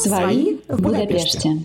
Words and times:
Свои 0.00 0.56
в 0.66 0.80
Будапеште. 0.80 1.58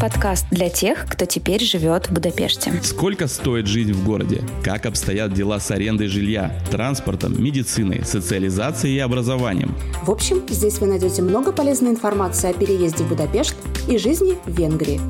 Подкаст 0.00 0.46
для 0.50 0.68
тех, 0.68 1.06
кто 1.08 1.26
теперь 1.26 1.62
живет 1.62 2.08
в 2.08 2.12
Будапеште. 2.12 2.72
Сколько 2.82 3.28
стоит 3.28 3.68
жизнь 3.68 3.92
в 3.92 4.04
городе? 4.04 4.42
Как 4.64 4.86
обстоят 4.86 5.32
дела 5.32 5.60
с 5.60 5.70
арендой 5.70 6.08
жилья, 6.08 6.52
транспортом, 6.72 7.40
медициной, 7.40 8.04
социализацией 8.04 8.96
и 8.96 8.98
образованием? 8.98 9.76
В 10.02 10.10
общем, 10.10 10.42
здесь 10.48 10.80
вы 10.80 10.88
найдете 10.88 11.22
много 11.22 11.52
полезной 11.52 11.90
информации 11.90 12.50
о 12.50 12.52
переезде 12.52 13.04
в 13.04 13.08
Будапешт 13.10 13.54
и 13.88 13.96
жизни 13.96 14.36
в 14.44 14.58
Венгрии. 14.58 15.00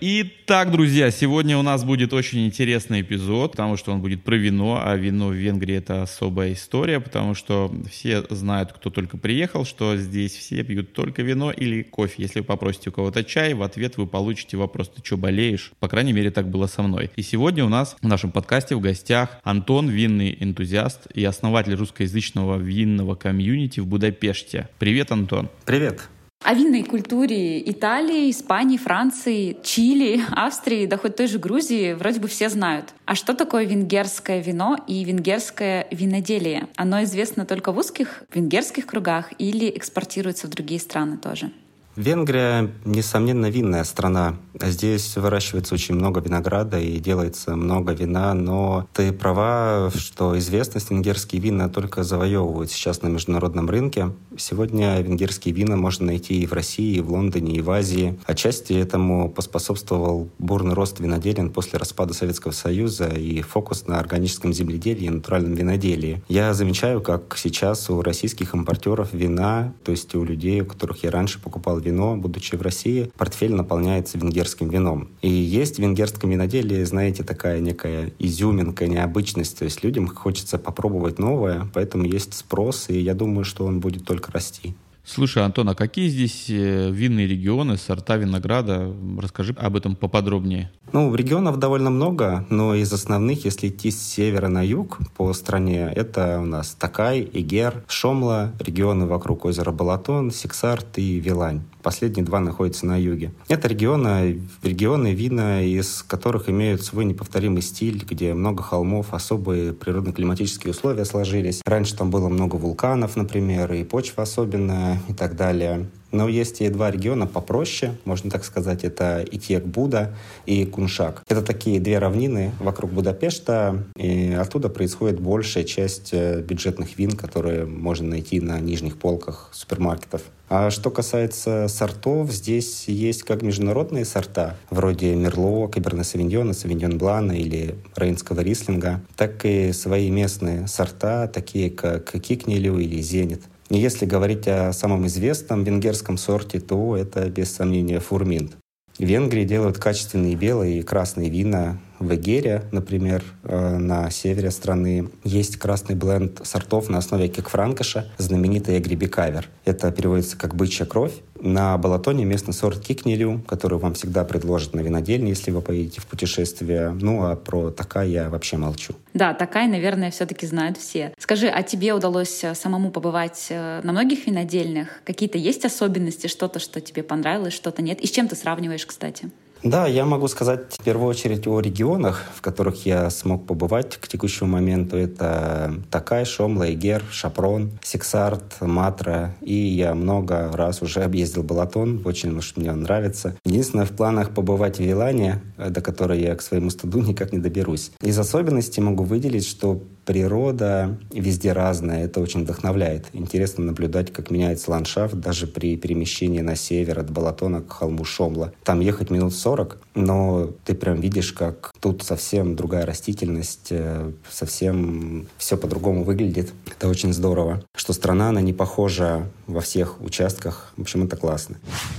Итак, 0.00 0.70
друзья, 0.70 1.10
сегодня 1.10 1.58
у 1.58 1.62
нас 1.62 1.82
будет 1.82 2.12
очень 2.12 2.46
интересный 2.46 3.00
эпизод, 3.00 3.52
потому 3.52 3.76
что 3.76 3.90
он 3.90 4.00
будет 4.00 4.22
про 4.22 4.36
вино, 4.36 4.80
а 4.80 4.94
вино 4.94 5.28
в 5.28 5.32
Венгрии 5.32 5.74
это 5.74 6.02
особая 6.02 6.52
история, 6.52 7.00
потому 7.00 7.34
что 7.34 7.74
все 7.90 8.22
знают, 8.30 8.72
кто 8.72 8.90
только 8.90 9.16
приехал, 9.16 9.64
что 9.64 9.96
здесь 9.96 10.36
все 10.36 10.62
пьют 10.62 10.92
только 10.92 11.22
вино 11.22 11.50
или 11.50 11.82
кофе. 11.82 12.14
Если 12.18 12.40
вы 12.40 12.46
попросите 12.46 12.90
у 12.90 12.92
кого-то 12.92 13.24
чай, 13.24 13.54
в 13.54 13.62
ответ 13.62 13.96
вы 13.96 14.06
получите 14.06 14.56
вопрос 14.56 14.88
«ты 14.88 15.02
что, 15.04 15.16
болеешь?». 15.16 15.72
По 15.80 15.88
крайней 15.88 16.12
мере, 16.12 16.30
так 16.30 16.48
было 16.48 16.68
со 16.68 16.82
мной. 16.82 17.10
И 17.16 17.22
сегодня 17.22 17.64
у 17.64 17.68
нас 17.68 17.96
в 18.00 18.06
нашем 18.06 18.30
подкасте 18.30 18.76
в 18.76 18.80
гостях 18.80 19.40
Антон, 19.42 19.88
винный 19.88 20.36
энтузиаст 20.38 21.08
и 21.12 21.24
основатель 21.24 21.74
русскоязычного 21.74 22.56
винного 22.56 23.16
комьюнити 23.16 23.80
в 23.80 23.86
Будапеште. 23.86 24.68
Привет, 24.78 25.10
Антон. 25.10 25.48
Привет. 25.64 26.08
О 26.48 26.54
винной 26.54 26.82
культуре 26.82 27.60
Италии, 27.70 28.30
Испании, 28.30 28.78
Франции, 28.78 29.58
Чили, 29.62 30.22
Австрии, 30.30 30.86
да 30.86 30.96
хоть 30.96 31.14
той 31.14 31.26
же 31.26 31.38
Грузии 31.38 31.92
вроде 31.92 32.20
бы 32.20 32.26
все 32.26 32.48
знают. 32.48 32.94
А 33.04 33.14
что 33.14 33.34
такое 33.34 33.66
венгерское 33.66 34.40
вино 34.40 34.78
и 34.86 35.04
венгерское 35.04 35.86
виноделие? 35.90 36.68
Оно 36.74 37.02
известно 37.02 37.44
только 37.44 37.70
в 37.70 37.76
узких 37.76 38.22
венгерских 38.32 38.86
кругах 38.86 39.34
или 39.36 39.68
экспортируется 39.68 40.46
в 40.46 40.50
другие 40.50 40.80
страны 40.80 41.18
тоже? 41.18 41.50
Венгрия, 41.98 42.70
несомненно, 42.84 43.50
винная 43.50 43.82
страна. 43.82 44.36
Здесь 44.54 45.16
выращивается 45.16 45.74
очень 45.74 45.96
много 45.96 46.20
винограда 46.20 46.78
и 46.78 47.00
делается 47.00 47.56
много 47.56 47.92
вина, 47.92 48.34
но 48.34 48.86
ты 48.92 49.12
права, 49.12 49.90
что 49.96 50.38
известность 50.38 50.92
венгерские 50.92 51.42
вина 51.42 51.68
только 51.68 52.04
завоевывают 52.04 52.70
сейчас 52.70 53.02
на 53.02 53.08
международном 53.08 53.68
рынке. 53.68 54.12
Сегодня 54.36 55.00
венгерские 55.00 55.52
вина 55.52 55.76
можно 55.76 56.06
найти 56.06 56.40
и 56.40 56.46
в 56.46 56.52
России, 56.52 56.98
и 56.98 57.00
в 57.00 57.10
Лондоне, 57.10 57.56
и 57.56 57.60
в 57.62 57.70
Азии. 57.72 58.16
Отчасти 58.26 58.74
этому 58.74 59.28
поспособствовал 59.28 60.28
бурный 60.38 60.74
рост 60.74 61.00
виноделин 61.00 61.50
после 61.50 61.80
распада 61.80 62.14
Советского 62.14 62.52
Союза 62.52 63.08
и 63.08 63.42
фокус 63.42 63.88
на 63.88 63.98
органическом 63.98 64.52
земледелии 64.52 65.06
и 65.06 65.10
натуральном 65.10 65.54
виноделии. 65.54 66.22
Я 66.28 66.54
замечаю, 66.54 67.00
как 67.00 67.36
сейчас 67.36 67.90
у 67.90 68.02
российских 68.02 68.54
импортеров 68.54 69.12
вина, 69.12 69.74
то 69.82 69.90
есть 69.90 70.14
у 70.14 70.22
людей, 70.22 70.60
у 70.60 70.66
которых 70.66 71.02
я 71.02 71.10
раньше 71.10 71.40
покупал 71.42 71.80
вино, 71.80 71.87
будучи 72.16 72.54
в 72.56 72.62
России, 72.62 73.10
портфель 73.16 73.54
наполняется 73.54 74.18
венгерским 74.18 74.68
вином. 74.68 75.08
И 75.22 75.30
есть 75.30 75.76
в 75.76 75.78
венгерском 75.80 76.30
виноделии, 76.30 76.82
знаете, 76.84 77.22
такая 77.22 77.60
некая 77.60 78.12
изюминка, 78.18 78.86
необычность. 78.86 79.58
То 79.58 79.64
есть 79.64 79.82
людям 79.82 80.06
хочется 80.08 80.58
попробовать 80.58 81.18
новое, 81.18 81.68
поэтому 81.74 82.04
есть 82.04 82.34
спрос, 82.34 82.88
и 82.88 82.98
я 82.98 83.14
думаю, 83.14 83.44
что 83.44 83.64
он 83.64 83.80
будет 83.80 84.04
только 84.04 84.32
расти. 84.32 84.74
Слушай, 85.08 85.42
Антон, 85.42 85.70
а 85.70 85.74
какие 85.74 86.08
здесь 86.08 86.50
э, 86.50 86.90
винные 86.90 87.26
регионы, 87.26 87.78
сорта 87.78 88.16
винограда? 88.16 88.94
Расскажи 89.18 89.54
об 89.58 89.74
этом 89.74 89.96
поподробнее. 89.96 90.70
Ну, 90.92 91.14
регионов 91.14 91.58
довольно 91.58 91.88
много, 91.88 92.44
но 92.50 92.74
из 92.74 92.92
основных, 92.92 93.46
если 93.46 93.68
идти 93.68 93.90
с 93.90 93.98
севера 94.02 94.48
на 94.48 94.62
юг 94.62 94.98
по 95.16 95.32
стране, 95.32 95.90
это 95.96 96.40
у 96.42 96.44
нас 96.44 96.76
Такай, 96.78 97.26
Игер, 97.32 97.84
Шомла, 97.88 98.52
регионы 98.58 99.06
вокруг 99.06 99.46
озера 99.46 99.72
Балатон, 99.72 100.30
Сиксарт 100.30 100.98
и 100.98 101.18
Вилань. 101.20 101.62
Последние 101.88 102.22
два 102.22 102.38
находятся 102.38 102.84
на 102.84 103.00
юге. 103.00 103.32
Это 103.48 103.66
регионы, 103.66 104.42
регионы 104.62 105.14
вина, 105.14 105.62
из 105.62 106.02
которых 106.02 106.50
имеют 106.50 106.82
свой 106.82 107.06
неповторимый 107.06 107.62
стиль, 107.62 108.04
где 108.06 108.34
много 108.34 108.62
холмов, 108.62 109.14
особые 109.14 109.72
природно-климатические 109.72 110.72
условия 110.72 111.06
сложились. 111.06 111.62
Раньше 111.64 111.96
там 111.96 112.10
было 112.10 112.28
много 112.28 112.56
вулканов, 112.56 113.16
например, 113.16 113.72
и 113.72 113.84
почва 113.84 114.24
особенная 114.24 115.00
и 115.08 115.14
так 115.14 115.34
далее. 115.34 115.86
Но 116.10 116.28
есть 116.28 116.60
и 116.60 116.68
два 116.68 116.90
региона 116.90 117.26
попроще, 117.26 117.96
можно 118.04 118.30
так 118.30 118.44
сказать, 118.44 118.84
это 118.84 119.24
Итьек-Буда 119.30 120.14
и 120.46 120.64
Куншак. 120.64 121.22
Это 121.28 121.42
такие 121.42 121.80
две 121.80 121.98
равнины 121.98 122.52
вокруг 122.60 122.90
Будапешта, 122.92 123.84
и 123.96 124.32
оттуда 124.32 124.68
происходит 124.68 125.20
большая 125.20 125.64
часть 125.64 126.10
э, 126.12 126.40
бюджетных 126.40 126.98
вин, 126.98 127.12
которые 127.12 127.66
можно 127.66 128.08
найти 128.08 128.40
на 128.40 128.58
нижних 128.58 128.98
полках 128.98 129.50
супермаркетов. 129.52 130.22
А 130.50 130.70
что 130.70 130.90
касается 130.90 131.68
сортов, 131.68 132.32
здесь 132.32 132.88
есть 132.88 133.22
как 133.22 133.42
международные 133.42 134.06
сорта, 134.06 134.56
вроде 134.70 135.14
Мерло, 135.14 135.68
Каберне 135.68 136.04
Савиньона, 136.04 136.54
Савиньон 136.54 136.96
Блана 136.96 137.32
или 137.32 137.74
Рейнского 137.96 138.40
Рислинга, 138.40 139.02
так 139.14 139.44
и 139.44 139.72
свои 139.72 140.10
местные 140.10 140.66
сорта, 140.66 141.28
такие 141.28 141.70
как 141.70 142.10
Кикнелю 142.22 142.78
или 142.78 143.00
Зенит. 143.02 143.42
Если 143.70 144.06
говорить 144.06 144.48
о 144.48 144.72
самом 144.72 145.06
известном 145.06 145.62
венгерском 145.64 146.16
сорте, 146.16 146.58
то 146.58 146.96
это 146.96 147.28
без 147.28 147.54
сомнения 147.54 148.00
фурминт. 148.00 148.56
В 148.98 149.04
Венгрии 149.04 149.44
делают 149.44 149.78
качественные 149.78 150.34
белые 150.34 150.80
и 150.80 150.82
красные 150.82 151.30
вина. 151.30 151.78
В 152.00 152.12
Эгере, 152.14 152.64
например, 152.72 153.22
э, 153.44 153.76
на 153.76 154.10
севере 154.10 154.50
страны, 154.50 155.10
есть 155.22 155.56
красный 155.56 155.94
бленд 155.94 156.40
сортов 156.44 156.88
на 156.88 156.98
основе 156.98 157.28
кекфранкаша, 157.28 158.10
знаменитый 158.18 158.76
Эгрибикавер. 158.78 159.48
Это 159.64 159.92
переводится 159.92 160.36
как 160.36 160.56
«бычья 160.56 160.84
кровь». 160.84 161.12
На 161.40 161.78
Балатоне 161.78 162.24
местный 162.24 162.52
сорт 162.52 162.80
кикнелю, 162.80 163.42
который 163.46 163.78
вам 163.78 163.94
всегда 163.94 164.24
предложат 164.24 164.74
на 164.74 164.80
винодельне, 164.80 165.30
если 165.30 165.50
вы 165.50 165.60
поедете 165.60 166.00
в 166.00 166.06
путешествие. 166.06 166.90
Ну, 166.90 167.24
а 167.24 167.36
про 167.36 167.70
такая 167.70 168.06
я 168.06 168.28
вообще 168.28 168.56
молчу. 168.56 168.94
Да, 169.14 169.34
такая, 169.34 169.68
наверное, 169.68 170.10
все-таки 170.10 170.46
знают 170.46 170.78
все. 170.78 171.12
Скажи, 171.18 171.48
а 171.48 171.62
тебе 171.62 171.92
удалось 171.92 172.42
э, 172.42 172.54
самому 172.54 172.90
побывать 172.90 173.46
э, 173.50 173.80
на 173.82 173.92
многих 173.92 174.26
винодельнях? 174.26 174.88
Какие-то 175.04 175.38
есть 175.38 175.64
особенности, 175.64 176.26
что-то, 176.26 176.58
что 176.58 176.80
тебе 176.80 177.02
понравилось, 177.02 177.52
что-то 177.52 177.82
нет? 177.82 178.00
И 178.00 178.06
с 178.06 178.10
чем 178.10 178.28
ты 178.28 178.36
сравниваешь, 178.36 178.86
кстати? 178.86 179.30
Да, 179.62 179.86
я 179.86 180.04
могу 180.04 180.28
сказать 180.28 180.76
в 180.78 180.84
первую 180.84 181.08
очередь 181.08 181.46
о 181.48 181.60
регионах, 181.60 182.22
в 182.34 182.40
которых 182.40 182.86
я 182.86 183.10
смог 183.10 183.46
побывать 183.46 183.96
к 183.96 184.06
текущему 184.06 184.50
моменту. 184.50 184.96
Это 184.96 185.74
Такай, 185.90 186.24
Шомла, 186.24 186.72
Игер, 186.72 187.02
Шапрон, 187.10 187.72
Сексарт, 187.82 188.60
Матра. 188.60 189.34
И 189.40 189.54
я 189.54 189.94
много 189.94 190.50
раз 190.52 190.80
уже 190.80 191.02
объездил 191.02 191.42
Балатон, 191.42 192.02
очень 192.04 192.36
уж 192.36 192.56
мне 192.56 192.70
он 192.70 192.82
нравится. 192.82 193.36
Единственное, 193.44 193.84
в 193.84 193.90
планах 193.90 194.30
побывать 194.30 194.76
в 194.76 194.80
Вилане, 194.80 195.42
до 195.56 195.80
которой 195.80 196.20
я 196.20 196.36
к 196.36 196.42
своему 196.42 196.70
стыду 196.70 197.00
никак 197.00 197.32
не 197.32 197.38
доберусь. 197.38 197.90
Из 198.00 198.18
особенностей 198.18 198.80
могу 198.80 199.02
выделить, 199.02 199.46
что 199.46 199.82
природа 200.08 200.96
везде 201.12 201.52
разная, 201.52 202.06
это 202.06 202.20
очень 202.20 202.44
вдохновляет. 202.44 203.08
Интересно 203.12 203.62
наблюдать, 203.62 204.10
как 204.10 204.30
меняется 204.30 204.70
ландшафт 204.70 205.14
даже 205.16 205.46
при 205.46 205.76
перемещении 205.76 206.40
на 206.40 206.56
север 206.56 207.00
от 207.00 207.10
Балатона 207.10 207.60
к 207.60 207.70
холму 207.70 208.06
Шомла. 208.06 208.54
Там 208.64 208.80
ехать 208.80 209.10
минут 209.10 209.34
40, 209.34 209.78
но 209.94 210.50
ты 210.64 210.74
прям 210.74 211.02
видишь, 211.02 211.34
как 211.34 211.72
тут 211.80 212.04
совсем 212.04 212.56
другая 212.56 212.86
растительность, 212.86 213.66
э, 213.68 214.10
совсем 214.30 215.26
все 215.36 215.58
по-другому 215.58 216.04
выглядит. 216.04 216.54
Это 216.74 216.88
очень 216.88 217.12
здорово. 217.12 217.62
Что 217.76 217.92
страна, 217.92 218.30
она 218.30 218.40
не 218.40 218.54
похожа 218.54 219.26
во 219.46 219.60
всех 219.60 220.00
участках. 220.00 220.72
В 220.78 220.80
общем, 220.80 221.02
это 221.02 221.18
классно. 221.18 221.56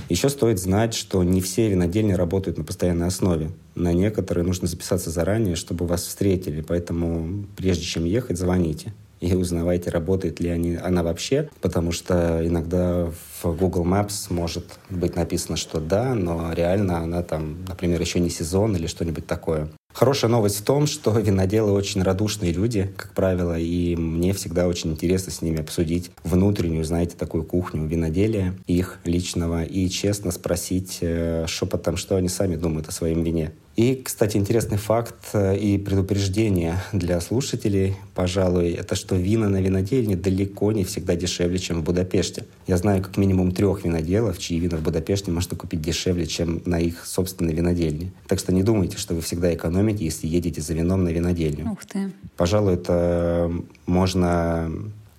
Еще 0.08 0.30
стоит 0.30 0.58
знать, 0.58 0.94
что 0.94 1.22
не 1.22 1.40
все 1.40 1.68
винодельни 1.68 2.14
работают 2.14 2.58
на 2.58 2.64
постоянной 2.64 3.06
основе. 3.06 3.52
На 3.80 3.94
некоторые 3.94 4.44
нужно 4.44 4.68
записаться 4.68 5.08
заранее, 5.08 5.56
чтобы 5.56 5.86
вас 5.86 6.02
встретили. 6.02 6.60
Поэтому 6.60 7.46
прежде 7.56 7.84
чем 7.84 8.04
ехать, 8.04 8.36
звоните 8.36 8.92
и 9.20 9.34
узнавайте, 9.34 9.90
работает 9.90 10.40
ли 10.40 10.50
они, 10.50 10.76
она 10.76 11.02
вообще, 11.02 11.48
потому 11.60 11.92
что 11.92 12.40
иногда 12.46 13.10
в 13.42 13.56
Google 13.56 13.84
Maps 13.84 14.26
может 14.30 14.64
быть 14.88 15.16
написано, 15.16 15.56
что 15.56 15.80
да, 15.80 16.14
но 16.14 16.52
реально 16.52 16.98
она 16.98 17.22
там, 17.22 17.64
например, 17.68 18.00
еще 18.00 18.18
не 18.20 18.30
сезон 18.30 18.76
или 18.76 18.86
что-нибудь 18.86 19.26
такое. 19.26 19.70
Хорошая 19.92 20.30
новость 20.30 20.60
в 20.60 20.64
том, 20.64 20.86
что 20.86 21.10
виноделы 21.18 21.72
очень 21.72 22.02
радушные 22.02 22.52
люди, 22.52 22.92
как 22.96 23.12
правило, 23.12 23.58
и 23.58 23.96
мне 23.96 24.32
всегда 24.32 24.68
очень 24.68 24.92
интересно 24.92 25.32
с 25.32 25.42
ними 25.42 25.60
обсудить 25.60 26.12
внутреннюю, 26.22 26.84
знаете, 26.84 27.16
такую 27.16 27.44
кухню 27.44 27.86
виноделия 27.86 28.54
их 28.66 29.00
личного 29.04 29.64
и 29.64 29.88
честно 29.88 30.30
спросить 30.30 30.98
э, 31.00 31.44
шепотом, 31.48 31.96
что 31.96 32.16
они 32.16 32.28
сами 32.28 32.56
думают 32.56 32.88
о 32.88 32.92
своем 32.92 33.24
вине. 33.24 33.52
И, 33.76 33.94
кстати, 33.94 34.36
интересный 34.36 34.76
факт 34.76 35.30
э, 35.32 35.56
и 35.56 35.78
предупреждение 35.78 36.82
для 36.92 37.20
слушателей, 37.20 37.96
пожалуй, 38.14 38.72
это 38.72 38.94
что 38.94 39.16
вина 39.16 39.48
на 39.48 39.60
винодельне 39.60 40.16
далеко 40.16 40.72
не 40.72 40.84
всегда 40.84 41.16
дешевле, 41.16 41.58
чем 41.58 41.80
в 41.80 41.84
Будапеште. 41.84 42.44
Я 42.66 42.76
знаю 42.76 43.02
как 43.02 43.16
минимум 43.16 43.52
трех 43.52 43.84
виноделов, 43.84 44.38
чьи 44.38 44.58
вина 44.58 44.76
в 44.76 44.82
Будапеште 44.82 45.30
можно 45.30 45.56
купить 45.56 45.80
дешевле, 45.80 46.26
чем 46.26 46.62
на 46.66 46.80
их 46.80 47.06
собственной 47.06 47.54
винодельне. 47.54 48.12
Так 48.26 48.38
что 48.38 48.52
не 48.52 48.62
думайте, 48.62 48.98
что 48.98 49.14
вы 49.14 49.22
всегда 49.22 49.54
экономите, 49.54 50.04
если 50.04 50.26
едете 50.26 50.60
за 50.60 50.74
вином 50.74 51.04
на 51.04 51.08
винодельню. 51.08 51.70
Ух 51.70 51.86
ты. 51.86 52.12
Пожалуй, 52.36 52.74
это 52.74 53.50
можно 53.86 54.70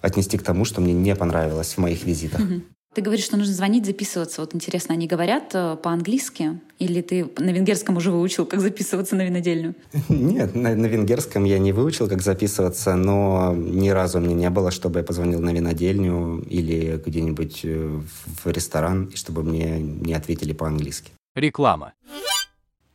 отнести 0.01 0.38
к 0.38 0.44
тому, 0.44 0.65
что 0.65 0.81
мне 0.81 0.94
не 0.94 1.15
понравилось 1.15 1.74
в 1.74 1.77
моих 1.77 2.03
визитах. 2.03 2.42
Ты 2.93 3.01
говоришь, 3.01 3.23
что 3.23 3.38
нужно 3.38 3.53
звонить, 3.53 3.85
записываться. 3.85 4.41
Вот 4.41 4.53
интересно, 4.53 4.93
они 4.93 5.07
говорят 5.07 5.51
э, 5.53 5.77
по-английски? 5.81 6.59
Или 6.77 7.01
ты 7.01 7.25
на 7.38 7.51
венгерском 7.51 7.95
уже 7.95 8.11
выучил, 8.11 8.45
как 8.45 8.59
записываться 8.59 9.15
на 9.15 9.23
винодельню? 9.23 9.75
Нет, 10.09 10.55
на, 10.55 10.75
на 10.75 10.88
венгерском 10.88 11.45
я 11.45 11.57
не 11.57 11.71
выучил, 11.71 12.09
как 12.09 12.21
записываться, 12.21 12.95
но 12.95 13.53
ни 13.55 13.88
разу 13.88 14.19
мне 14.19 14.33
не 14.33 14.49
было, 14.49 14.71
чтобы 14.71 14.99
я 14.99 15.05
позвонил 15.05 15.39
на 15.39 15.53
винодельню 15.53 16.43
или 16.49 17.01
где-нибудь 17.05 17.61
э, 17.63 18.01
в 18.43 18.47
ресторан, 18.47 19.05
и 19.05 19.15
чтобы 19.15 19.43
мне 19.43 19.79
не 19.79 20.13
ответили 20.13 20.51
по-английски. 20.51 21.13
Реклама. 21.33 21.93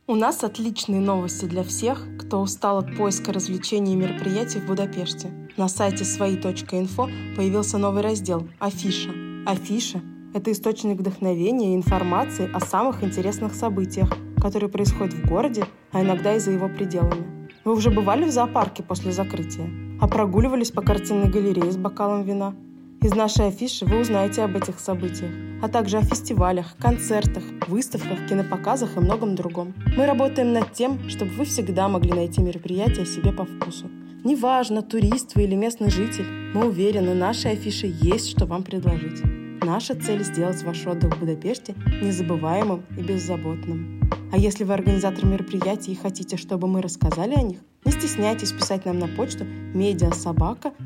У 0.05 0.13
нас 0.13 0.43
отличные 0.43 1.01
новости 1.01 1.45
для 1.45 1.63
всех, 1.63 2.05
кто 2.19 2.39
устал 2.39 2.77
от 2.77 2.95
поиска 2.95 3.33
развлечений 3.33 3.93
и 3.93 3.95
мероприятий 3.95 4.59
в 4.59 4.67
Будапеште. 4.67 5.31
На 5.57 5.67
сайте 5.67 6.05
свои.инфо 6.05 7.09
появился 7.35 7.79
новый 7.79 8.03
раздел 8.03 8.47
«Афиша». 8.59 9.26
Афиша– 9.47 10.01
это 10.33 10.51
источник 10.51 10.99
вдохновения 10.99 11.71
и 11.71 11.75
информации 11.77 12.51
о 12.53 12.59
самых 12.59 13.01
интересных 13.01 13.53
событиях, 13.55 14.09
которые 14.41 14.69
происходят 14.69 15.13
в 15.13 15.25
городе, 15.25 15.63
а 15.93 16.03
иногда 16.03 16.35
и 16.35 16.39
за 16.39 16.51
его 16.51 16.67
пределами. 16.67 17.47
Вы 17.63 17.71
уже 17.71 17.89
бывали 17.89 18.25
в 18.25 18.29
зоопарке 18.29 18.83
после 18.83 19.13
закрытия? 19.13 19.69
А 20.01 20.07
прогуливались 20.09 20.71
по 20.71 20.81
картинной 20.81 21.29
галерее 21.29 21.71
с 21.71 21.77
бокалом 21.77 22.23
вина? 22.23 22.55
Из 23.01 23.15
нашей 23.15 23.47
афиши 23.47 23.85
вы 23.85 24.01
узнаете 24.01 24.41
об 24.41 24.57
этих 24.57 24.81
событиях, 24.81 25.31
а 25.63 25.69
также 25.69 25.99
о 25.99 26.01
фестивалях, 26.01 26.75
концертах, 26.77 27.43
выставках, 27.69 28.27
кинопоказах 28.27 28.97
и 28.97 28.99
многом 28.99 29.35
другом. 29.35 29.73
Мы 29.95 30.05
работаем 30.05 30.51
над 30.51 30.73
тем, 30.73 31.07
чтобы 31.07 31.31
вы 31.31 31.45
всегда 31.45 31.87
могли 31.87 32.11
найти 32.11 32.41
мероприятие 32.41 33.05
себе 33.05 33.31
по 33.31 33.45
вкусу. 33.45 33.85
Неважно, 34.25 34.81
турист 34.81 35.35
вы 35.35 35.43
или 35.43 35.55
местный 35.55 35.89
житель, 35.89 36.25
мы 36.53 36.67
уверены, 36.67 37.13
нашей 37.13 37.51
афише 37.51 37.87
есть 37.87 38.29
что 38.31 38.45
вам 38.45 38.63
предложить. 38.63 39.36
Наша 39.61 39.95
цель– 39.95 40.23
сделать 40.25 40.63
ваш 40.63 40.85
отдых 40.85 41.15
в 41.15 41.19
Будапеште 41.19 41.75
незабываемым 42.01 42.85
и 42.97 43.01
беззаботным. 43.01 44.01
А 44.31 44.37
если 44.37 44.63
вы 44.63 44.73
организатор 44.73 45.25
мероприятий 45.25 45.93
и 45.93 45.95
хотите, 45.95 46.37
чтобы 46.37 46.67
мы 46.67 46.81
рассказали 46.81 47.33
о 47.33 47.41
них, 47.41 47.59
не 47.83 47.91
стесняйтесь 47.91 48.51
писать 48.51 48.85
нам 48.85 48.99
на 48.99 49.07
почту 49.07 49.45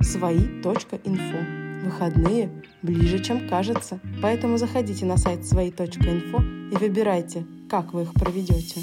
свои.инфо. 0.01 1.37
Выходные 1.83 2.49
ближе, 2.81 3.19
чем 3.19 3.49
кажется, 3.49 3.99
поэтому 4.21 4.57
заходите 4.57 5.05
на 5.05 5.17
сайт 5.17 5.45
свои.инфо 5.45 6.43
и 6.71 6.77
выбирайте, 6.77 7.45
как 7.69 7.93
вы 7.93 8.03
их 8.03 8.13
проведете. 8.13 8.81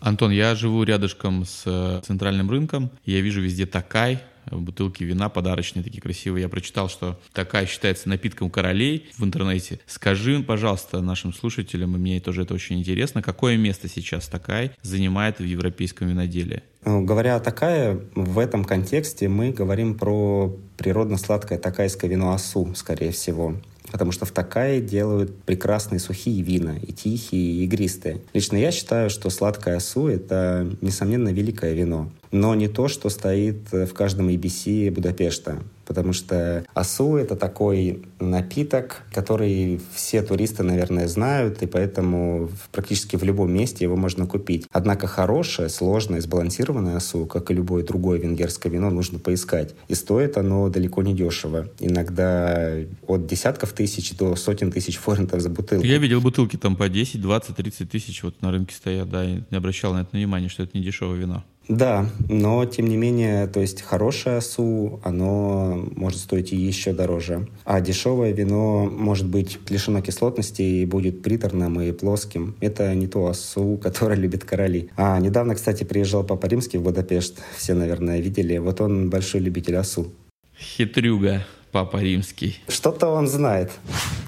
Антон, 0.00 0.30
я 0.30 0.54
живу 0.54 0.82
рядышком 0.84 1.44
с 1.44 1.64
э, 1.66 2.00
центральным 2.04 2.50
рынком. 2.50 2.90
Я 3.04 3.20
вижу 3.20 3.40
везде 3.40 3.66
такай, 3.66 4.22
бутылки 4.50 5.04
вина 5.04 5.28
подарочные 5.28 5.82
такие 5.82 6.00
красивые. 6.00 6.42
Я 6.42 6.48
прочитал, 6.48 6.88
что 6.88 7.18
такая 7.32 7.66
считается 7.66 8.08
напитком 8.08 8.50
королей 8.50 9.08
в 9.16 9.24
интернете. 9.24 9.80
Скажи, 9.86 10.42
пожалуйста, 10.42 11.00
нашим 11.00 11.32
слушателям, 11.32 11.96
и 11.96 11.98
мне 11.98 12.20
тоже 12.20 12.42
это 12.42 12.54
очень 12.54 12.78
интересно, 12.78 13.22
какое 13.22 13.56
место 13.56 13.88
сейчас 13.88 14.28
такая 14.28 14.72
занимает 14.82 15.38
в 15.38 15.44
европейском 15.44 16.08
виноделии? 16.08 16.62
Ну, 16.84 17.04
говоря 17.04 17.38
такая, 17.40 18.00
в 18.14 18.38
этом 18.38 18.64
контексте 18.64 19.28
мы 19.28 19.50
говорим 19.50 19.96
про 19.96 20.56
природно-сладкое 20.76 21.58
такайское 21.58 22.10
вино 22.10 22.32
Асу, 22.32 22.72
скорее 22.74 23.10
всего 23.10 23.56
потому 23.90 24.12
что 24.12 24.26
в 24.26 24.30
Такае 24.30 24.80
делают 24.80 25.34
прекрасные 25.42 25.98
сухие 25.98 26.42
вина, 26.42 26.76
и 26.76 26.92
тихие, 26.92 27.52
и 27.52 27.64
игристые. 27.64 28.20
Лично 28.34 28.56
я 28.56 28.70
считаю, 28.70 29.10
что 29.10 29.30
сладкое 29.30 29.76
осу— 29.76 30.06
это, 30.08 30.68
несомненно, 30.80 31.30
великое 31.30 31.72
вино 31.74 32.10
но 32.30 32.54
не 32.54 32.68
то, 32.68 32.88
что 32.88 33.08
стоит 33.08 33.72
в 33.72 33.92
каждом 33.94 34.28
ABC 34.28 34.90
Будапешта 34.90 35.62
потому 35.88 36.12
что 36.12 36.66
асу— 36.74 37.16
это 37.16 37.34
такой 37.34 38.02
напиток, 38.20 39.02
который 39.10 39.80
все 39.94 40.22
туристы, 40.22 40.62
наверное, 40.62 41.08
знают, 41.08 41.62
и 41.62 41.66
поэтому 41.66 42.50
практически 42.70 43.16
в 43.16 43.24
любом 43.24 43.50
месте 43.50 43.84
его 43.84 43.96
можно 43.96 44.26
купить. 44.26 44.66
Однако 44.70 45.06
хорошее, 45.06 45.70
сложное, 45.70 46.20
сбалансированное 46.20 46.96
асу, 46.96 47.24
как 47.24 47.50
и 47.50 47.54
любое 47.54 47.82
другое 47.82 48.18
венгерское 48.18 48.70
вино, 48.70 48.90
нужно 48.90 49.18
поискать. 49.18 49.74
И 49.88 49.94
стоит 49.94 50.36
оно 50.36 50.68
далеко 50.68 51.02
не 51.02 51.14
дешево. 51.14 51.68
Иногда 51.80 52.74
от 53.06 53.26
десятков 53.26 53.72
тысяч 53.72 54.14
до 54.14 54.36
сотен 54.36 54.70
тысяч 54.70 54.98
форинтов 54.98 55.40
за 55.40 55.48
бутылку. 55.48 55.86
Я 55.86 55.96
видел 55.96 56.20
бутылки 56.20 56.56
там 56.56 56.76
по 56.76 56.90
10, 56.90 57.22
20, 57.22 57.56
30 57.56 57.90
тысяч 57.90 58.22
вот 58.22 58.42
на 58.42 58.50
рынке 58.50 58.74
стоят, 58.74 59.08
да, 59.08 59.24
и 59.24 59.40
не 59.50 59.56
обращал 59.56 59.94
на 59.94 60.02
это 60.02 60.10
внимания, 60.12 60.50
что 60.50 60.62
это 60.64 60.76
не 60.76 60.84
дешевое 60.84 61.16
вино. 61.16 61.44
Да, 61.68 62.06
но 62.30 62.64
тем 62.64 62.86
не 62.86 62.96
менее, 62.96 63.46
то 63.46 63.60
есть 63.60 63.82
хорошее 63.82 64.40
СУ, 64.40 65.00
оно 65.04 65.86
может 65.96 66.18
стоить 66.18 66.52
и 66.52 66.56
еще 66.56 66.94
дороже. 66.94 67.46
А 67.64 67.82
дешевое 67.82 68.32
вино 68.32 68.86
может 68.86 69.26
быть 69.26 69.58
лишено 69.68 70.00
кислотности 70.00 70.62
и 70.62 70.86
будет 70.86 71.22
приторным 71.22 71.78
и 71.80 71.92
плоским. 71.92 72.56
Это 72.60 72.94
не 72.94 73.06
то 73.06 73.32
СУ, 73.34 73.78
которое 73.82 74.14
любят 74.18 74.44
короли. 74.44 74.88
А 74.96 75.20
недавно, 75.20 75.54
кстати, 75.54 75.84
приезжал 75.84 76.24
Папа 76.24 76.46
Римский 76.46 76.78
в 76.78 76.82
Будапешт. 76.82 77.38
Все, 77.56 77.74
наверное, 77.74 78.20
видели. 78.20 78.56
Вот 78.56 78.80
он 78.80 79.10
большой 79.10 79.42
любитель 79.42 79.76
АСУ. 79.76 80.10
Хитрюга. 80.58 81.44
Папа 81.78 81.98
Римский. 81.98 82.58
Что-то 82.66 83.06
он 83.06 83.28
знает. 83.28 83.70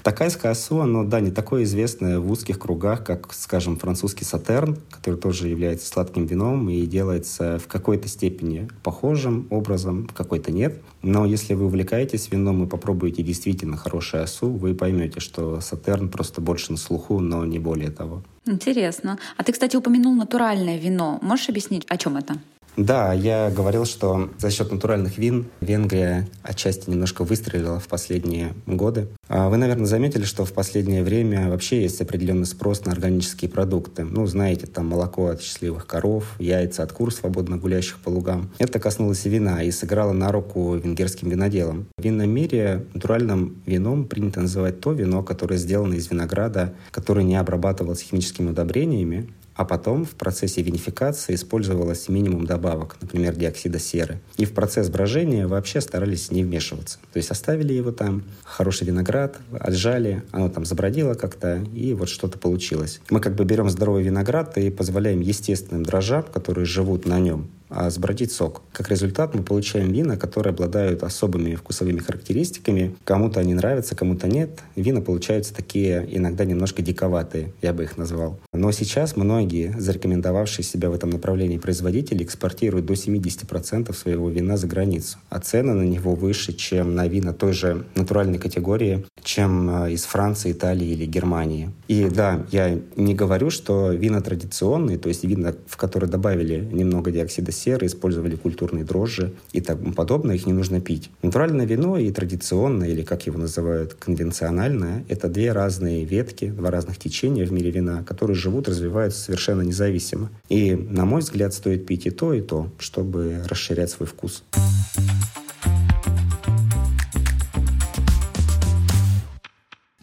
Такайское 0.03 0.53
осу, 0.53 0.79
оно, 0.79 1.03
да, 1.03 1.19
не 1.19 1.31
такое 1.31 1.63
известное 1.63 2.17
в 2.17 2.31
узких 2.31 2.57
кругах, 2.57 3.03
как, 3.03 3.33
скажем, 3.33 3.75
французский 3.75 4.23
сатерн, 4.23 4.77
который 4.89 5.19
тоже 5.19 5.49
является 5.49 5.85
сладким 5.85 6.25
вином 6.25 6.69
и 6.69 6.85
делается 6.85 7.59
в 7.59 7.67
какой-то 7.67 8.07
степени 8.07 8.69
похожим 8.83 9.47
образом, 9.49 10.07
в 10.07 10.13
какой-то 10.13 10.49
нет. 10.53 10.81
Но 11.01 11.25
если 11.25 11.53
вы 11.53 11.65
увлекаетесь 11.65 12.31
вином 12.31 12.63
и 12.63 12.67
попробуете 12.67 13.21
действительно 13.21 13.75
хорошее 13.75 14.23
осу, 14.23 14.49
вы 14.49 14.73
поймете, 14.73 15.19
что 15.19 15.59
сатерн 15.59 16.07
просто 16.07 16.39
больше 16.39 16.71
на 16.71 16.77
слуху, 16.77 17.19
но 17.19 17.43
не 17.43 17.59
более 17.59 17.91
того. 17.91 18.23
Интересно. 18.45 19.19
А 19.35 19.43
ты, 19.43 19.51
кстати, 19.51 19.75
упомянул 19.75 20.15
натуральное 20.15 20.77
вино. 20.77 21.19
Можешь 21.21 21.49
объяснить, 21.49 21.83
о 21.89 21.97
чем 21.97 22.15
это? 22.15 22.37
Да, 22.77 23.11
я 23.13 23.51
говорил, 23.51 23.85
что 23.85 24.29
за 24.37 24.49
счет 24.49 24.71
натуральных 24.71 25.17
вин 25.17 25.47
Венгрия 25.59 26.27
отчасти 26.41 26.89
немножко 26.89 27.23
выстрелила 27.23 27.79
в 27.79 27.87
последние 27.87 28.53
годы. 28.65 29.09
А 29.27 29.49
вы, 29.49 29.57
наверное, 29.57 29.85
заметили, 29.85 30.23
что 30.23 30.45
в 30.45 30.53
последнее 30.53 31.03
время 31.03 31.49
вообще 31.49 31.81
есть 31.81 31.99
определенный 32.01 32.45
спрос 32.45 32.85
на 32.85 32.93
органические 32.93 33.51
продукты. 33.51 34.03
Ну, 34.03 34.25
знаете, 34.25 34.67
там 34.67 34.87
молоко 34.87 35.27
от 35.27 35.41
счастливых 35.41 35.85
коров, 35.85 36.35
яйца 36.39 36.83
от 36.83 36.93
кур, 36.93 37.13
свободно 37.13 37.57
гуляющих 37.57 37.99
по 37.99 38.09
лугам. 38.09 38.49
Это 38.57 38.79
коснулось 38.79 39.25
и 39.25 39.29
вина 39.29 39.63
и 39.63 39.71
сыграло 39.71 40.13
на 40.13 40.31
руку 40.31 40.75
венгерским 40.75 41.29
виноделам. 41.29 41.87
В 41.97 42.03
винном 42.03 42.29
мире 42.29 42.85
натуральным 42.93 43.61
вином 43.65 44.05
принято 44.05 44.41
называть 44.41 44.79
то 44.79 44.93
вино, 44.93 45.23
которое 45.23 45.57
сделано 45.57 45.95
из 45.95 46.09
винограда, 46.09 46.73
который 46.91 47.25
не 47.25 47.35
обрабатывался 47.35 48.05
химическими 48.05 48.51
удобрениями, 48.51 49.29
а 49.55 49.65
потом 49.65 50.05
в 50.05 50.11
процессе 50.11 50.61
винификации 50.61 51.35
использовалось 51.35 52.09
минимум 52.09 52.45
добавок, 52.45 52.97
например, 53.01 53.35
диоксида 53.35 53.79
серы. 53.79 54.19
И 54.37 54.45
в 54.45 54.53
процесс 54.53 54.89
брожения 54.89 55.47
вообще 55.47 55.81
старались 55.81 56.31
не 56.31 56.43
вмешиваться. 56.43 56.99
То 57.13 57.17
есть 57.17 57.31
оставили 57.31 57.73
его 57.73 57.91
там, 57.91 58.23
хороший 58.43 58.87
виноград, 58.87 59.37
отжали, 59.59 60.23
оно 60.31 60.49
там 60.49 60.65
забродило 60.65 61.13
как-то, 61.13 61.63
и 61.73 61.93
вот 61.93 62.09
что-то 62.09 62.37
получилось. 62.37 63.01
Мы 63.09 63.19
как 63.19 63.35
бы 63.35 63.45
берем 63.45 63.69
здоровый 63.69 64.03
виноград 64.03 64.57
и 64.57 64.69
позволяем 64.69 65.19
естественным 65.19 65.83
дрожжам, 65.83 66.23
которые 66.23 66.65
живут 66.65 67.05
на 67.05 67.19
нем, 67.19 67.49
сбродить 67.89 68.31
сок. 68.31 68.61
Как 68.71 68.89
результат 68.89 69.33
мы 69.33 69.43
получаем 69.43 69.91
вина, 69.91 70.17
которые 70.17 70.51
обладают 70.51 71.03
особыми 71.03 71.55
вкусовыми 71.55 71.99
характеристиками. 71.99 72.95
Кому-то 73.03 73.39
они 73.39 73.53
нравятся, 73.53 73.95
кому-то 73.95 74.27
нет. 74.27 74.61
Вина 74.75 75.01
получаются 75.01 75.53
такие 75.53 76.07
иногда 76.11 76.45
немножко 76.45 76.81
диковатые, 76.81 77.53
я 77.61 77.73
бы 77.73 77.83
их 77.83 77.97
назвал. 77.97 78.39
Но 78.53 78.71
сейчас 78.71 79.15
многие, 79.15 79.73
зарекомендовавшие 79.77 80.65
себя 80.65 80.89
в 80.89 80.93
этом 80.93 81.09
направлении 81.09 81.57
производители, 81.57 82.23
экспортируют 82.23 82.85
до 82.85 82.93
70% 82.93 83.93
своего 83.93 84.29
вина 84.29 84.57
за 84.57 84.67
границу. 84.67 85.17
А 85.29 85.39
цены 85.39 85.73
на 85.73 85.83
него 85.83 86.15
выше, 86.15 86.53
чем 86.53 86.95
на 86.95 87.07
вина 87.07 87.33
той 87.33 87.53
же 87.53 87.85
натуральной 87.95 88.39
категории, 88.39 89.05
чем 89.23 89.85
э, 89.85 89.93
из 89.93 90.03
Франции, 90.03 90.51
Италии 90.51 90.87
или 90.87 91.05
Германии. 91.05 91.71
И 91.87 92.07
да, 92.09 92.45
я 92.51 92.79
не 92.95 93.15
говорю, 93.15 93.49
что 93.49 93.91
вина 93.91 94.21
традиционные, 94.21 94.97
то 94.97 95.09
есть 95.09 95.23
вина, 95.23 95.53
в 95.67 95.77
которые 95.77 96.09
добавили 96.09 96.67
немного 96.71 97.11
диоксида 97.11 97.51
серы, 97.61 97.87
использовали 97.87 98.35
культурные 98.35 98.83
дрожжи 98.83 99.33
и 99.53 99.61
тому 99.61 99.93
подобное, 99.93 100.35
их 100.35 100.45
не 100.45 100.53
нужно 100.53 100.81
пить. 100.81 101.09
Натуральное 101.21 101.65
вино 101.65 101.97
и 101.97 102.11
традиционное, 102.11 102.89
или 102.89 103.03
как 103.03 103.25
его 103.27 103.37
называют, 103.37 103.93
конвенциональное, 103.93 105.05
это 105.09 105.27
две 105.27 105.51
разные 105.51 106.05
ветки, 106.05 106.49
два 106.49 106.71
разных 106.71 106.97
течения 106.97 107.45
в 107.45 107.51
мире 107.51 107.71
вина, 107.71 108.03
которые 108.03 108.35
живут, 108.35 108.67
развиваются 108.67 109.19
совершенно 109.21 109.61
независимо. 109.61 110.29
И, 110.49 110.75
на 110.75 111.05
мой 111.05 111.21
взгляд, 111.21 111.53
стоит 111.53 111.85
пить 111.85 112.05
и 112.05 112.11
то, 112.11 112.33
и 112.33 112.41
то, 112.41 112.71
чтобы 112.79 113.43
расширять 113.47 113.91
свой 113.91 114.07
вкус. 114.07 114.43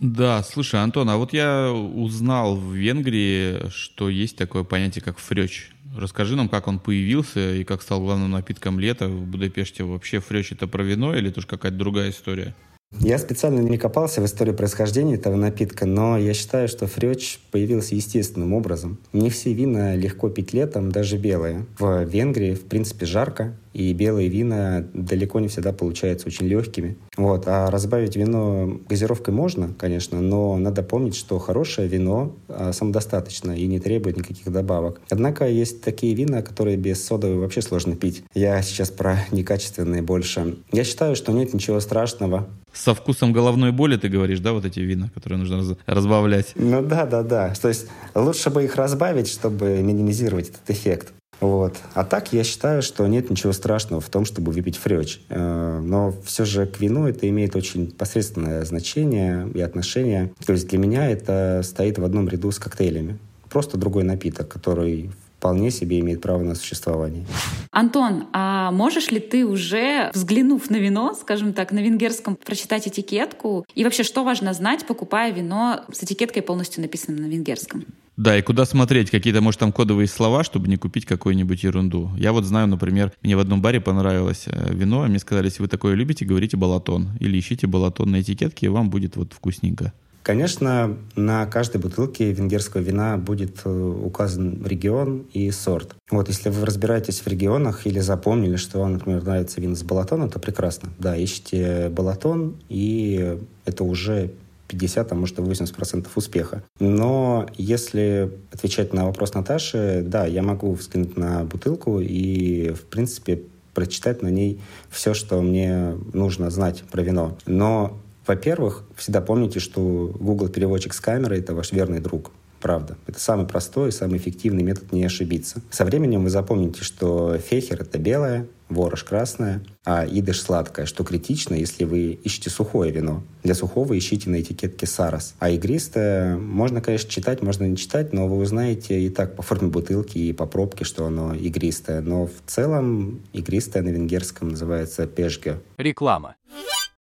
Да, 0.00 0.44
слушай, 0.44 0.80
Антон, 0.80 1.10
а 1.10 1.16
вот 1.16 1.32
я 1.32 1.72
узнал 1.72 2.56
в 2.56 2.72
Венгрии, 2.72 3.68
что 3.70 4.08
есть 4.08 4.36
такое 4.36 4.62
понятие, 4.62 5.02
как 5.02 5.18
фрёч. 5.18 5.70
Расскажи 5.98 6.36
нам, 6.36 6.48
как 6.48 6.68
он 6.68 6.78
появился 6.78 7.54
и 7.54 7.64
как 7.64 7.82
стал 7.82 8.00
главным 8.00 8.30
напитком 8.30 8.78
лета 8.78 9.08
в 9.08 9.26
Будапеште. 9.26 9.82
Вообще 9.82 10.20
фрёч 10.20 10.52
это 10.52 10.68
про 10.68 10.84
вино 10.84 11.12
или 11.16 11.30
это 11.30 11.40
уж 11.40 11.46
какая-то 11.46 11.76
другая 11.76 12.10
история? 12.10 12.54
Я 13.00 13.18
специально 13.18 13.60
не 13.60 13.78
копался 13.78 14.20
в 14.20 14.24
истории 14.24 14.52
происхождения 14.52 15.14
этого 15.14 15.36
напитка, 15.36 15.86
но 15.86 16.18
я 16.18 16.34
считаю, 16.34 16.68
что 16.68 16.86
фрёч 16.86 17.38
появился 17.50 17.94
естественным 17.94 18.54
образом. 18.54 18.98
Не 19.12 19.30
все 19.30 19.52
вина 19.52 19.94
легко 19.94 20.28
пить 20.30 20.52
летом, 20.52 20.90
даже 20.90 21.16
белые. 21.16 21.66
В 21.78 22.04
Венгрии, 22.04 22.54
в 22.54 22.62
принципе, 22.62 23.06
жарко, 23.06 23.54
и 23.72 23.92
белые 23.92 24.28
вина 24.28 24.84
далеко 24.92 25.38
не 25.38 25.48
всегда 25.48 25.72
получаются 25.72 26.26
очень 26.26 26.46
легкими. 26.46 26.96
Вот. 27.16 27.44
А 27.46 27.70
разбавить 27.70 28.16
вино 28.16 28.80
газировкой 28.88 29.32
можно, 29.32 29.72
конечно, 29.78 30.20
но 30.20 30.56
надо 30.56 30.82
помнить, 30.82 31.14
что 31.14 31.38
хорошее 31.38 31.86
вино 31.88 32.34
а, 32.48 32.72
самодостаточно 32.72 33.52
и 33.52 33.66
не 33.66 33.78
требует 33.78 34.16
никаких 34.16 34.50
добавок. 34.50 35.00
Однако 35.10 35.46
есть 35.46 35.82
такие 35.82 36.14
вина, 36.14 36.42
которые 36.42 36.76
без 36.76 37.04
соды 37.04 37.36
вообще 37.36 37.62
сложно 37.62 37.94
пить. 37.94 38.24
Я 38.34 38.60
сейчас 38.62 38.90
про 38.90 39.18
некачественные 39.30 40.02
больше. 40.02 40.56
Я 40.72 40.84
считаю, 40.84 41.14
что 41.14 41.32
нет 41.32 41.54
ничего 41.54 41.78
страшного 41.80 42.48
со 42.78 42.94
вкусом 42.94 43.32
головной 43.32 43.72
боли, 43.72 43.96
ты 43.96 44.08
говоришь, 44.08 44.40
да, 44.40 44.52
вот 44.52 44.64
эти 44.64 44.80
вина, 44.80 45.10
которые 45.14 45.38
нужно 45.38 45.58
раз, 45.58 45.76
разбавлять? 45.86 46.52
Ну 46.54 46.82
да, 46.82 47.06
да, 47.06 47.22
да. 47.22 47.52
То 47.60 47.68
есть 47.68 47.86
лучше 48.14 48.50
бы 48.50 48.64
их 48.64 48.76
разбавить, 48.76 49.28
чтобы 49.28 49.82
минимизировать 49.82 50.50
этот 50.50 50.70
эффект. 50.70 51.12
Вот. 51.40 51.76
А 51.94 52.04
так 52.04 52.32
я 52.32 52.42
считаю, 52.42 52.82
что 52.82 53.06
нет 53.06 53.30
ничего 53.30 53.52
страшного 53.52 54.00
в 54.00 54.08
том, 54.08 54.24
чтобы 54.24 54.50
выпить 54.50 54.76
фрёч. 54.76 55.20
Э, 55.28 55.80
но 55.80 56.12
все 56.24 56.44
же 56.44 56.66
к 56.66 56.80
вину 56.80 57.06
это 57.06 57.28
имеет 57.28 57.54
очень 57.54 57.92
посредственное 57.92 58.64
значение 58.64 59.48
и 59.54 59.60
отношение. 59.60 60.32
То 60.44 60.52
есть 60.52 60.68
для 60.68 60.78
меня 60.78 61.08
это 61.08 61.60
стоит 61.62 61.98
в 61.98 62.04
одном 62.04 62.28
ряду 62.28 62.50
с 62.50 62.58
коктейлями. 62.58 63.18
Просто 63.50 63.78
другой 63.78 64.02
напиток, 64.02 64.48
который 64.48 65.10
вполне 65.38 65.70
себе 65.70 66.00
имеет 66.00 66.20
право 66.20 66.42
на 66.42 66.54
существование. 66.54 67.24
Антон, 67.70 68.26
а 68.32 68.72
можешь 68.72 69.10
ли 69.10 69.20
ты 69.20 69.46
уже, 69.46 70.10
взглянув 70.12 70.68
на 70.68 70.76
вино, 70.76 71.14
скажем 71.14 71.52
так, 71.52 71.70
на 71.70 71.78
венгерском, 71.78 72.36
прочитать 72.36 72.88
этикетку? 72.88 73.64
И 73.74 73.84
вообще, 73.84 74.02
что 74.02 74.24
важно 74.24 74.52
знать, 74.52 74.84
покупая 74.86 75.32
вино 75.32 75.82
с 75.92 76.02
этикеткой 76.02 76.42
полностью 76.42 76.82
написанной 76.82 77.20
на 77.20 77.26
венгерском? 77.26 77.84
Да, 78.16 78.36
и 78.36 78.42
куда 78.42 78.64
смотреть? 78.64 79.10
Какие-то, 79.10 79.40
может, 79.40 79.60
там 79.60 79.70
кодовые 79.70 80.08
слова, 80.08 80.42
чтобы 80.42 80.66
не 80.66 80.76
купить 80.76 81.06
какую-нибудь 81.06 81.62
ерунду. 81.62 82.10
Я 82.18 82.32
вот 82.32 82.44
знаю, 82.44 82.66
например, 82.66 83.12
мне 83.22 83.36
в 83.36 83.38
одном 83.38 83.62
баре 83.62 83.80
понравилось 83.80 84.46
э, 84.46 84.74
вино, 84.74 85.06
и 85.06 85.08
мне 85.08 85.20
сказали, 85.20 85.46
если 85.46 85.62
вы 85.62 85.68
такое 85.68 85.94
любите, 85.94 86.24
говорите 86.24 86.56
балатон. 86.56 87.10
Или 87.20 87.38
ищите 87.38 87.68
балатон 87.68 88.10
на 88.10 88.20
этикетке, 88.20 88.66
и 88.66 88.70
вам 88.70 88.90
будет 88.90 89.14
вот 89.14 89.34
вкусненько. 89.34 89.92
Конечно, 90.28 90.94
на 91.16 91.46
каждой 91.46 91.80
бутылке 91.80 92.32
венгерского 92.32 92.82
вина 92.82 93.16
будет 93.16 93.62
э, 93.64 93.70
указан 93.70 94.62
регион 94.62 95.24
и 95.32 95.50
сорт. 95.50 95.94
Вот, 96.10 96.28
если 96.28 96.50
вы 96.50 96.66
разбираетесь 96.66 97.20
в 97.20 97.26
регионах 97.28 97.86
или 97.86 97.98
запомнили, 98.00 98.56
что 98.56 98.80
вам, 98.80 98.92
например, 98.92 99.24
нравится 99.24 99.58
вин 99.58 99.74
с 99.74 99.82
балатона, 99.82 100.28
то 100.28 100.38
прекрасно. 100.38 100.90
Да, 100.98 101.16
ищите 101.16 101.88
балатон, 101.88 102.56
и 102.68 103.38
это 103.64 103.84
уже 103.84 104.32
50, 104.66 105.10
а 105.10 105.14
может 105.14 105.38
и 105.38 105.40
80% 105.40 106.08
успеха. 106.14 106.62
Но 106.78 107.46
если 107.56 108.30
отвечать 108.52 108.92
на 108.92 109.06
вопрос 109.06 109.32
Наташи, 109.32 110.04
да, 110.06 110.26
я 110.26 110.42
могу 110.42 110.74
взглянуть 110.74 111.16
на 111.16 111.44
бутылку 111.44 112.00
и, 112.00 112.72
в 112.72 112.82
принципе, 112.82 113.44
прочитать 113.72 114.20
на 114.20 114.28
ней 114.28 114.60
все, 114.90 115.14
что 115.14 115.40
мне 115.40 115.94
нужно 116.12 116.50
знать 116.50 116.82
про 116.90 117.00
вино. 117.00 117.38
Но 117.46 117.96
во-первых, 118.28 118.84
всегда 118.96 119.20
помните, 119.20 119.58
что 119.58 120.14
Google 120.20 120.48
переводчик 120.48 120.92
с 120.92 121.00
камерой— 121.00 121.38
это 121.40 121.54
ваш 121.54 121.72
верный 121.72 122.00
друг. 122.00 122.30
Правда. 122.60 122.96
Это 123.06 123.20
самый 123.20 123.46
простой 123.46 123.88
и 123.88 123.92
самый 123.92 124.18
эффективный 124.18 124.64
метод 124.64 124.92
не 124.92 125.04
ошибиться. 125.04 125.62
Со 125.70 125.84
временем 125.84 126.24
вы 126.24 126.30
запомните, 126.30 126.82
что 126.82 127.38
фехер— 127.38 127.80
это 127.82 127.98
белое, 127.98 128.48
ворож 128.68 129.04
красное, 129.04 129.62
а 129.84 130.04
идыш 130.04 130.42
сладкое, 130.42 130.84
что 130.84 131.04
критично, 131.04 131.54
если 131.54 131.84
вы 131.84 132.18
ищете 132.22 132.50
сухое 132.50 132.92
вино. 132.92 133.22
Для 133.42 133.54
сухого 133.54 133.96
ищите 133.96 134.28
на 134.28 134.40
этикетке 134.40 134.86
сарас. 134.86 135.34
А 135.38 135.50
игристое 135.50 136.36
можно, 136.36 136.80
конечно, 136.80 137.08
читать, 137.08 137.42
можно 137.42 137.64
не 137.64 137.76
читать, 137.76 138.12
но 138.12 138.26
вы 138.26 138.38
узнаете 138.38 139.00
и 139.00 139.08
так 139.08 139.36
по 139.36 139.42
форме 139.42 139.68
бутылки 139.68 140.18
и 140.18 140.32
по 140.32 140.44
пробке, 140.44 140.84
что 140.84 141.06
оно 141.06 141.34
игристое. 141.34 142.00
Но 142.00 142.26
в 142.26 142.32
целом 142.46 143.20
игристое 143.32 143.82
на 143.82 143.90
венгерском 143.90 144.48
называется 144.48 145.06
пешге. 145.06 145.60
Реклама. 145.78 146.34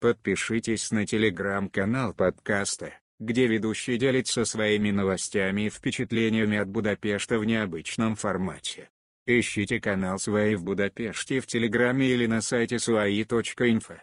Подпишитесь 0.00 0.92
на 0.92 1.06
телеграм-канал 1.06 2.14
подкаста, 2.14 2.94
где 3.18 3.48
ведущий 3.48 3.96
делится 3.96 4.44
своими 4.44 4.92
новостями 4.92 5.62
и 5.62 5.70
впечатлениями 5.70 6.56
от 6.56 6.68
Будапешта 6.68 7.38
в 7.40 7.44
необычном 7.44 8.14
формате. 8.14 8.90
Ищите 9.26 9.80
канал 9.80 10.20
«Свои 10.20 10.54
в 10.54 10.62
Будапеште» 10.62 11.40
в 11.40 11.48
Телеграме 11.48 12.06
или 12.06 12.26
на 12.26 12.40
сайте 12.40 12.78
свои.инфо. 12.78 14.00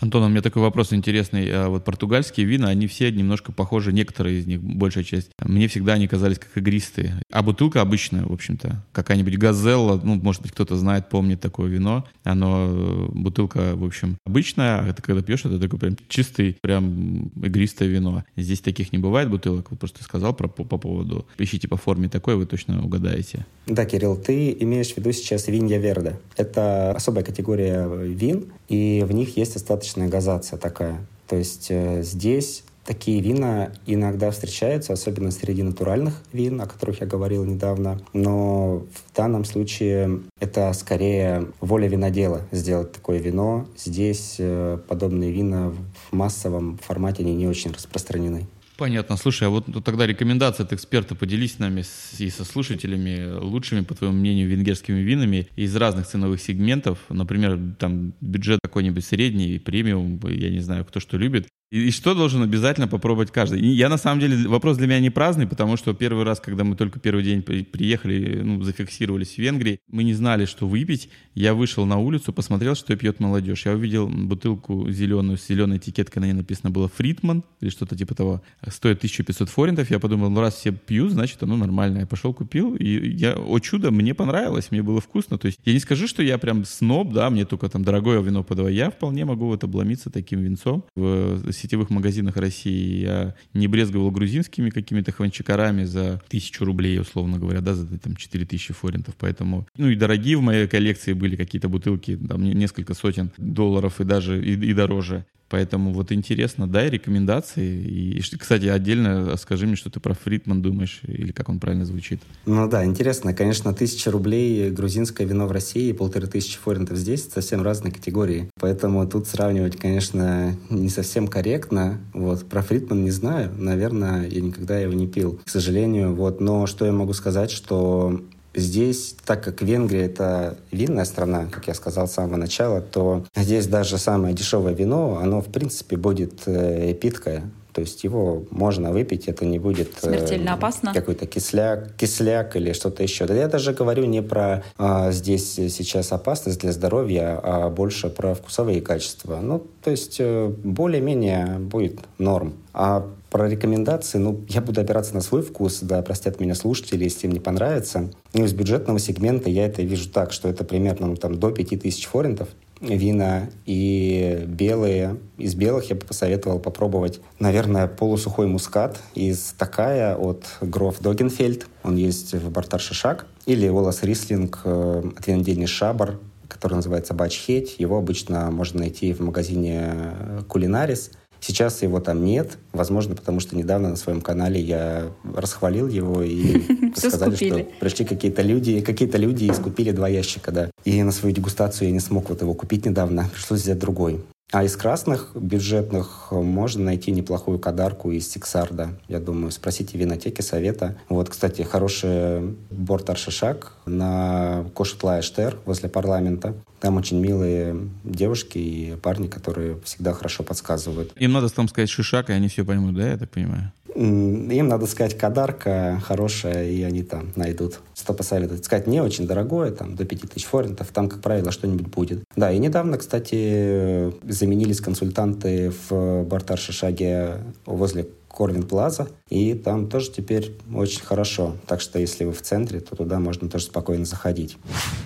Антон, 0.00 0.22
у 0.22 0.28
меня 0.28 0.40
такой 0.40 0.62
вопрос 0.62 0.94
интересный. 0.94 1.50
А 1.52 1.68
вот 1.68 1.84
португальские 1.84 2.46
вина, 2.46 2.68
они 2.68 2.86
все 2.86 3.12
немножко 3.12 3.52
похожи, 3.52 3.92
некоторые 3.92 4.40
из 4.40 4.46
них, 4.46 4.62
большая 4.62 5.04
часть. 5.04 5.30
Мне 5.42 5.68
всегда 5.68 5.92
они 5.92 6.08
казались 6.08 6.38
как 6.38 6.56
игристые. 6.56 7.20
А 7.30 7.42
бутылка 7.42 7.82
обычная, 7.82 8.24
в 8.24 8.32
общем-то. 8.32 8.82
Какая-нибудь 8.92 9.36
газелла, 9.36 10.00
ну, 10.02 10.14
может 10.14 10.40
быть, 10.40 10.52
кто-то 10.52 10.76
знает, 10.76 11.10
помнит 11.10 11.40
такое 11.40 11.68
вино. 11.68 12.06
Оно, 12.24 12.68
э, 12.70 13.06
бутылка, 13.12 13.76
в 13.76 13.84
общем, 13.84 14.16
обычная, 14.24 14.80
а 14.80 14.88
это 14.88 15.02
когда 15.02 15.20
пьешь, 15.20 15.44
это 15.44 15.58
такой 15.58 15.78
прям 15.78 15.96
чистый, 16.08 16.56
прям 16.62 17.28
игристое 17.42 17.88
вино. 17.90 18.24
Здесь 18.36 18.60
таких 18.60 18.92
не 18.92 18.98
бывает 18.98 19.28
бутылок. 19.28 19.70
Вот 19.70 19.80
просто 19.80 20.02
сказал 20.02 20.34
про, 20.34 20.48
по, 20.48 20.64
по 20.64 20.78
поводу. 20.78 21.26
Ищите 21.36 21.68
по 21.68 21.76
форме 21.76 22.08
такой, 22.08 22.36
вы 22.36 22.46
точно 22.46 22.82
угадаете. 22.82 23.44
Да, 23.66 23.84
Кирилл, 23.84 24.16
ты 24.16 24.56
имеешь 24.60 24.94
в 24.94 24.96
виду 24.96 25.12
сейчас 25.12 25.46
винья 25.46 25.78
верда. 25.78 26.18
Это 26.36 26.92
особая 26.92 27.22
категория 27.22 27.86
вин, 27.86 28.46
и 28.68 29.04
в 29.06 29.12
них 29.12 29.36
есть 29.36 29.56
остаточная 29.90 30.08
газация 30.08 30.58
такая. 30.58 31.04
То 31.26 31.36
есть 31.36 31.68
э, 31.70 32.02
здесь 32.02 32.64
такие 32.84 33.20
вина 33.20 33.72
иногда 33.86 34.30
встречаются, 34.30 34.92
особенно 34.92 35.30
среди 35.30 35.62
натуральных 35.62 36.22
вин, 36.32 36.60
о 36.60 36.66
которых 36.66 37.00
я 37.00 37.06
говорил 37.06 37.44
недавно. 37.44 38.00
Но 38.12 38.84
в 38.94 39.16
данном 39.16 39.44
случае 39.44 40.22
это 40.40 40.72
скорее 40.72 41.46
воля 41.60 41.88
винодела 41.88 42.42
сделать 42.52 42.92
такое 42.92 43.18
вино. 43.18 43.66
Здесь 43.76 44.36
э, 44.38 44.78
подобные 44.88 45.30
вина 45.30 45.72
в 46.10 46.12
массовом 46.16 46.78
формате 46.78 47.22
они 47.22 47.34
не 47.34 47.46
очень 47.46 47.72
распространены. 47.72 48.46
Понятно. 48.80 49.18
Слушай, 49.18 49.48
а 49.48 49.50
вот 49.50 49.66
тогда 49.84 50.06
рекомендация 50.06 50.64
от 50.64 50.72
эксперта 50.72 51.14
поделись 51.14 51.56
с 51.56 51.58
нами 51.58 51.84
и 52.16 52.30
со 52.30 52.46
слушателями 52.46 53.30
лучшими, 53.38 53.82
по 53.82 53.94
твоему 53.94 54.16
мнению, 54.16 54.48
венгерскими 54.48 55.00
винами 55.00 55.48
из 55.54 55.76
разных 55.76 56.06
ценовых 56.06 56.40
сегментов. 56.40 56.98
Например, 57.10 57.58
там 57.78 58.14
бюджет 58.22 58.58
какой-нибудь 58.62 59.04
средний, 59.04 59.58
премиум, 59.58 60.18
я 60.26 60.48
не 60.48 60.60
знаю, 60.60 60.86
кто 60.86 60.98
что 60.98 61.18
любит. 61.18 61.46
И, 61.70 61.88
и 61.88 61.90
что 61.90 62.14
должен 62.14 62.42
обязательно 62.42 62.88
попробовать 62.88 63.30
каждый? 63.30 63.60
И 63.60 63.66
я 63.68 63.88
на 63.88 63.96
самом 63.96 64.20
деле 64.20 64.48
вопрос 64.48 64.76
для 64.76 64.86
меня 64.86 65.00
не 65.00 65.10
праздный, 65.10 65.46
потому 65.46 65.76
что 65.76 65.94
первый 65.94 66.24
раз, 66.24 66.40
когда 66.40 66.64
мы 66.64 66.76
только 66.76 66.98
первый 66.98 67.22
день 67.22 67.42
при, 67.42 67.62
приехали, 67.62 68.40
ну, 68.42 68.62
зафиксировались 68.62 69.34
в 69.34 69.38
Венгрии, 69.38 69.80
мы 69.88 70.02
не 70.02 70.14
знали, 70.14 70.44
что 70.46 70.66
выпить. 70.66 71.08
Я 71.34 71.54
вышел 71.54 71.86
на 71.86 71.98
улицу, 71.98 72.32
посмотрел, 72.32 72.74
что 72.74 72.96
пьет 72.96 73.20
молодежь. 73.20 73.66
Я 73.66 73.72
увидел 73.72 74.08
бутылку 74.08 74.90
зеленую 74.90 75.38
с 75.38 75.46
зеленой 75.46 75.78
этикеткой, 75.78 76.20
на 76.20 76.26
ней 76.26 76.32
написано 76.32 76.70
было 76.70 76.88
Фритман 76.88 77.44
или 77.60 77.70
что-то 77.70 77.96
типа 77.96 78.14
того. 78.14 78.42
Стоит 78.68 78.98
1500 78.98 79.48
форинтов. 79.48 79.90
Я 79.90 80.00
подумал, 80.00 80.30
ну 80.30 80.40
раз 80.40 80.56
все 80.56 80.72
пьют, 80.72 81.12
значит 81.12 81.42
оно 81.42 81.56
нормальное. 81.56 82.00
Я 82.00 82.06
пошел 82.06 82.34
купил, 82.34 82.74
и 82.74 83.10
я, 83.10 83.34
о 83.34 83.58
чудо, 83.60 83.90
мне 83.90 84.14
понравилось, 84.14 84.70
мне 84.70 84.82
было 84.82 85.00
вкусно. 85.00 85.38
То 85.38 85.46
есть 85.46 85.60
я 85.64 85.72
не 85.72 85.78
скажу, 85.78 86.08
что 86.08 86.22
я 86.22 86.36
прям 86.38 86.64
сноб, 86.64 87.12
да, 87.12 87.30
мне 87.30 87.44
только 87.44 87.68
там 87.68 87.84
дорогое 87.84 88.20
вино 88.20 88.42
подавай. 88.42 88.74
Я 88.74 88.90
вполне 88.90 89.24
могу 89.24 89.46
вот 89.46 89.62
обломиться 89.62 90.10
таким 90.10 90.40
винцом 90.40 90.84
в 90.96 91.52
сетевых 91.60 91.90
магазинах 91.90 92.36
России 92.36 93.02
я 93.02 93.34
не 93.54 93.68
брезговал 93.68 94.10
грузинскими 94.10 94.70
какими-то 94.70 95.12
хванчикарами 95.12 95.84
за 95.84 96.20
тысячу 96.28 96.64
рублей, 96.64 96.98
условно 97.00 97.38
говоря, 97.38 97.60
да, 97.60 97.74
за 97.74 97.98
там 97.98 98.16
4 98.16 98.46
тысячи 98.46 98.72
форинтов. 98.72 99.14
Поэтому, 99.18 99.66
ну 99.76 99.88
и 99.88 99.94
дорогие 99.94 100.36
в 100.36 100.42
моей 100.42 100.66
коллекции 100.66 101.12
были 101.12 101.36
какие-то 101.36 101.68
бутылки, 101.68 102.16
там 102.16 102.42
несколько 102.42 102.94
сотен 102.94 103.30
долларов 103.36 104.00
и 104.00 104.04
даже 104.04 104.44
и, 104.44 104.52
и 104.52 104.74
дороже. 104.74 105.24
Поэтому 105.50 105.92
вот 105.92 106.12
интересно, 106.12 106.68
дай 106.68 106.88
рекомендации. 106.88 107.82
И, 107.82 108.20
кстати, 108.38 108.66
отдельно 108.66 109.36
скажи 109.36 109.66
мне, 109.66 109.74
что 109.74 109.90
ты 109.90 109.98
про 109.98 110.14
Фритман 110.14 110.62
думаешь, 110.62 111.00
или 111.06 111.32
как 111.32 111.48
он 111.48 111.58
правильно 111.58 111.84
звучит. 111.84 112.20
Ну 112.46 112.68
да, 112.68 112.84
интересно. 112.84 113.34
Конечно, 113.34 113.74
тысяча 113.74 114.12
рублей 114.12 114.70
грузинское 114.70 115.26
вино 115.26 115.48
в 115.48 115.52
России 115.52 115.88
и 115.88 115.92
полторы 115.92 116.28
тысячи 116.28 116.56
форинтов 116.56 116.96
здесь 116.96 117.28
совсем 117.28 117.62
разные 117.62 117.92
категории. 117.92 118.48
Поэтому 118.60 119.06
тут 119.08 119.26
сравнивать, 119.26 119.76
конечно, 119.76 120.56
не 120.70 120.88
совсем 120.88 121.26
корректно. 121.26 121.98
Вот 122.14 122.48
про 122.48 122.62
Фритман 122.62 123.02
не 123.02 123.10
знаю. 123.10 123.52
Наверное, 123.58 124.28
я 124.28 124.40
никогда 124.40 124.78
его 124.78 124.92
не 124.92 125.08
пил, 125.08 125.40
к 125.44 125.48
сожалению. 125.50 126.14
Вот. 126.14 126.40
Но 126.40 126.66
что 126.66 126.86
я 126.86 126.92
могу 126.92 127.12
сказать, 127.12 127.50
что 127.50 128.22
Здесь, 128.54 129.14
так 129.24 129.44
как 129.44 129.62
Венгрия 129.62 130.06
это 130.06 130.56
винная 130.72 131.04
страна, 131.04 131.46
как 131.50 131.68
я 131.68 131.74
сказал 131.74 132.08
с 132.08 132.12
самого 132.12 132.36
начала, 132.36 132.80
то 132.80 133.24
здесь 133.36 133.66
даже 133.66 133.98
самое 133.98 134.34
дешевое 134.34 134.74
вино, 134.74 135.20
оно 135.22 135.40
в 135.40 135.50
принципе 135.50 135.96
будет 135.96 136.42
э, 136.46 136.94
питкое. 136.94 137.44
То 137.72 137.82
есть 137.82 138.02
его 138.02 138.44
можно 138.50 138.90
выпить, 138.90 139.28
это 139.28 139.46
не 139.46 139.58
будет... 139.58 139.94
Смертельно 140.00 140.50
э, 140.50 140.52
опасно? 140.54 140.92
Какой-то 140.92 141.26
кисляк, 141.26 141.94
кисляк 141.96 142.56
или 142.56 142.72
что-то 142.72 143.02
еще. 143.02 143.26
Да 143.26 143.34
я 143.34 143.48
даже 143.48 143.72
говорю 143.72 144.06
не 144.06 144.22
про 144.22 144.64
э, 144.78 145.12
здесь 145.12 145.54
сейчас 145.54 146.12
опасность 146.12 146.60
для 146.60 146.72
здоровья, 146.72 147.38
а 147.42 147.70
больше 147.70 148.10
про 148.10 148.34
вкусовые 148.34 148.80
качества. 148.80 149.38
Ну, 149.40 149.64
то 149.82 149.90
есть 149.90 150.16
э, 150.18 150.48
более-менее 150.48 151.58
будет 151.58 152.00
норм. 152.18 152.54
А 152.72 153.06
про 153.30 153.48
рекомендации, 153.48 154.18
ну, 154.18 154.44
я 154.48 154.60
буду 154.60 154.80
опираться 154.80 155.14
на 155.14 155.20
свой 155.20 155.42
вкус, 155.42 155.80
да, 155.82 156.02
простят 156.02 156.40
меня 156.40 156.54
слушатели, 156.54 157.04
если 157.04 157.26
им 157.26 157.32
не 157.32 157.40
понравится. 157.40 158.10
Ну, 158.34 158.44
из 158.44 158.52
бюджетного 158.52 158.98
сегмента 158.98 159.48
я 159.48 159.66
это 159.66 159.82
вижу 159.82 160.10
так, 160.10 160.32
что 160.32 160.48
это 160.48 160.64
примерно 160.64 161.06
ну, 161.06 161.16
там, 161.16 161.38
до 161.38 161.50
5000 161.50 162.06
форинтов 162.06 162.48
вина 162.80 163.50
и 163.66 164.44
белые. 164.46 165.18
Из 165.38 165.54
белых 165.54 165.90
я 165.90 165.96
бы 165.96 166.02
посоветовал 166.06 166.58
попробовать, 166.58 167.20
наверное, 167.38 167.86
полусухой 167.86 168.46
мускат 168.46 168.98
из 169.14 169.54
такая 169.58 170.16
от 170.16 170.44
Гроф 170.60 171.00
Догенфельд. 171.00 171.66
Он 171.82 171.96
есть 171.96 172.34
в 172.34 172.50
Бартар 172.50 172.80
Шишак. 172.80 173.26
Или 173.46 173.68
Волос 173.68 174.02
Рислинг 174.02 174.60
э, 174.64 175.02
от 175.16 175.26
винодельни 175.26 175.66
Шабар, 175.66 176.18
который 176.48 176.74
называется 176.74 177.14
Бачхеть. 177.14 177.76
Его 177.78 177.98
обычно 177.98 178.50
можно 178.50 178.80
найти 178.80 179.12
в 179.12 179.20
магазине 179.20 180.14
Кулинарис. 180.48 181.10
Сейчас 181.40 181.82
его 181.82 182.00
там 182.00 182.24
нет, 182.24 182.58
возможно, 182.72 183.14
потому 183.14 183.40
что 183.40 183.56
недавно 183.56 183.90
на 183.90 183.96
своем 183.96 184.20
канале 184.20 184.60
я 184.60 185.06
расхвалил 185.34 185.88
его 185.88 186.22
и 186.22 186.92
сказали, 186.96 187.34
что 187.34 187.66
пришли 187.80 188.04
какие-то 188.04 188.42
люди, 188.42 188.80
какие-то 188.80 189.18
люди 189.18 189.44
и 189.44 189.52
скупили 189.52 189.90
два 189.90 190.08
ящика, 190.08 190.52
да. 190.52 190.70
И 190.84 191.02
на 191.02 191.12
свою 191.12 191.34
дегустацию 191.34 191.88
я 191.88 191.94
не 191.94 192.00
смог 192.00 192.28
вот 192.28 192.42
его 192.42 192.54
купить 192.54 192.84
недавно, 192.86 193.28
пришлось 193.32 193.60
взять 193.60 193.78
другой. 193.78 194.20
А 194.52 194.64
из 194.64 194.76
красных 194.76 195.30
бюджетных 195.36 196.32
можно 196.32 196.84
найти 196.84 197.12
неплохую 197.12 197.60
кадарку 197.60 198.10
из 198.10 198.28
Сиксарда. 198.28 198.90
Я 199.06 199.20
думаю, 199.20 199.52
спросите 199.52 199.96
в 199.96 200.00
винотеке 200.00 200.42
совета. 200.42 200.98
Вот, 201.08 201.28
кстати, 201.28 201.62
хороший 201.62 202.56
борт 202.70 203.08
Аршишак 203.08 203.74
на 203.86 204.64
Кошетлая 204.74 205.22
Штер 205.22 205.56
возле 205.66 205.88
парламента. 205.88 206.54
Там 206.80 206.96
очень 206.96 207.20
милые 207.20 207.76
девушки 208.04 208.58
и 208.58 208.96
парни, 209.02 209.26
которые 209.28 209.78
всегда 209.84 210.12
хорошо 210.12 210.42
подсказывают. 210.42 211.12
Им 211.16 211.32
надо 211.32 211.48
там 211.50 211.68
сказать 211.68 211.90
шишак, 211.90 212.30
и 212.30 212.32
они 212.32 212.48
все 212.48 212.64
поймут, 212.64 212.94
да, 212.94 213.10
я 213.10 213.16
так 213.16 213.30
понимаю? 213.30 213.72
Им 213.94 214.68
надо 214.68 214.86
сказать 214.86 215.18
кадарка 215.18 216.00
хорошая, 216.04 216.70
и 216.70 216.82
они 216.82 217.02
там 217.02 217.32
найдут. 217.36 217.80
Что 217.94 218.14
посоветовать? 218.14 218.64
Сказать 218.64 218.86
не 218.86 219.00
очень 219.00 219.26
дорогое, 219.26 219.72
там, 219.72 219.96
до 219.96 220.04
5000 220.04 220.44
форинтов, 220.44 220.88
там, 220.88 221.08
как 221.08 221.20
правило, 221.20 221.50
что-нибудь 221.50 221.88
будет. 221.88 222.24
Да, 222.36 222.52
и 222.52 222.58
недавно, 222.58 222.98
кстати, 222.98 224.12
заменились 224.26 224.80
консультанты 224.80 225.72
в 225.88 226.22
Бартар-Шишаге 226.22 227.38
возле 227.66 228.06
Корвин 228.30 228.62
Плаза, 228.62 229.08
и 229.28 229.54
там 229.54 229.88
тоже 229.88 230.12
теперь 230.12 230.56
очень 230.74 231.02
хорошо. 231.02 231.56
Так 231.66 231.80
что 231.80 231.98
если 231.98 232.24
вы 232.24 232.32
в 232.32 232.40
центре, 232.42 232.80
то 232.80 232.96
туда 232.96 233.18
можно 233.18 233.48
тоже 233.48 233.64
спокойно 233.66 234.04
заходить. 234.04 234.56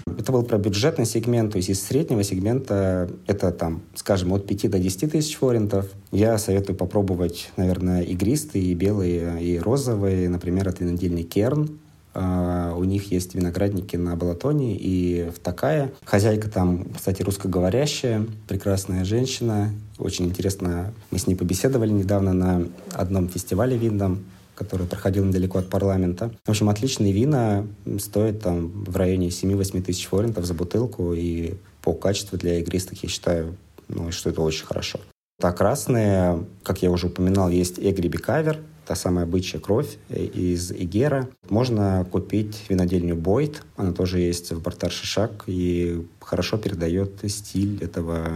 Это 0.07 0.31
был 0.31 0.43
про 0.43 0.59
бюджетный 0.59 1.07
сегмент, 1.07 1.53
то 1.53 1.57
есть 1.57 1.71
из 1.71 1.83
среднего 1.83 2.23
сегмента 2.23 3.11
это 3.27 3.51
там, 3.51 3.83
скажем, 3.95 4.33
от 4.33 4.47
5 4.47 4.71
до 4.71 4.79
10 4.79 5.13
тысяч 5.13 5.37
форинтов. 5.37 5.87
Я 6.13 6.39
советую 6.39 6.77
попробовать, 6.77 7.51
наверное, 7.57 8.03
игристые, 8.03 8.65
и 8.65 8.75
белые, 8.75 9.43
и 9.43 9.59
розовые, 9.59 10.29
например, 10.29 10.69
от 10.69 10.81
винодельни 10.81 11.23
Керн. 11.23 11.79
Uh, 12.15 12.79
у 12.79 12.85
них 12.85 13.11
есть 13.11 13.35
виноградники 13.35 13.97
на 13.97 14.15
Балатоне 14.15 14.77
и 14.77 15.31
в 15.35 15.41
Такае. 15.41 15.93
Хозяйка 16.05 16.49
там, 16.49 16.85
кстати, 16.95 17.23
русскоговорящая, 17.23 18.25
прекрасная 18.47 19.05
женщина. 19.05 19.73
Очень 19.99 20.27
интересно, 20.27 20.95
мы 21.11 21.19
с 21.19 21.27
ней 21.27 21.35
побеседовали 21.35 21.91
недавно 21.91 22.33
на 22.33 22.69
одном 22.93 23.29
фестивале 23.29 23.77
винном 23.77 24.25
который 24.55 24.87
проходил 24.87 25.25
недалеко 25.25 25.59
от 25.59 25.69
парламента. 25.69 26.31
В 26.45 26.51
общем, 26.51 26.69
отличные 26.69 27.13
вина 27.13 27.67
стоят 27.99 28.41
там 28.41 28.85
в 28.85 28.97
районе 28.97 29.29
7-8 29.29 29.83
тысяч 29.83 30.07
форинтов 30.07 30.45
за 30.45 30.55
бутылку, 30.55 31.13
и 31.13 31.55
по 31.83 31.93
качеству 31.93 32.39
для 32.39 32.61
игристых 32.61 33.03
я 33.03 33.09
считаю, 33.09 33.57
ну, 33.89 34.13
что 34.13 34.31
это 34.31 34.43
очень 34.43 34.65
хорошо. 34.65 35.01
А 35.43 35.53
красные, 35.53 36.47
как 36.63 36.83
я 36.83 36.91
уже 36.91 37.09
упоминал, 37.09 37.51
есть 37.51 37.79
Эгри 37.79 38.09
Бикавер, 38.09 38.61
та 38.87 38.95
самая 38.95 39.27
бычья 39.27 39.59
кровь 39.59 39.97
из 40.09 40.71
Игера. 40.73 41.29
Можно 41.49 42.07
купить 42.11 42.65
винодельню 42.69 43.17
Бойт, 43.17 43.63
она 43.77 43.93
тоже 43.93 44.21
есть 44.21 44.53
в 44.53 44.63
Бартар 44.63 44.91
Шишак 44.91 45.45
и 45.47 46.07
хорошо 46.21 46.57
передает 46.57 47.21
стиль 47.29 47.83
этого 47.83 48.29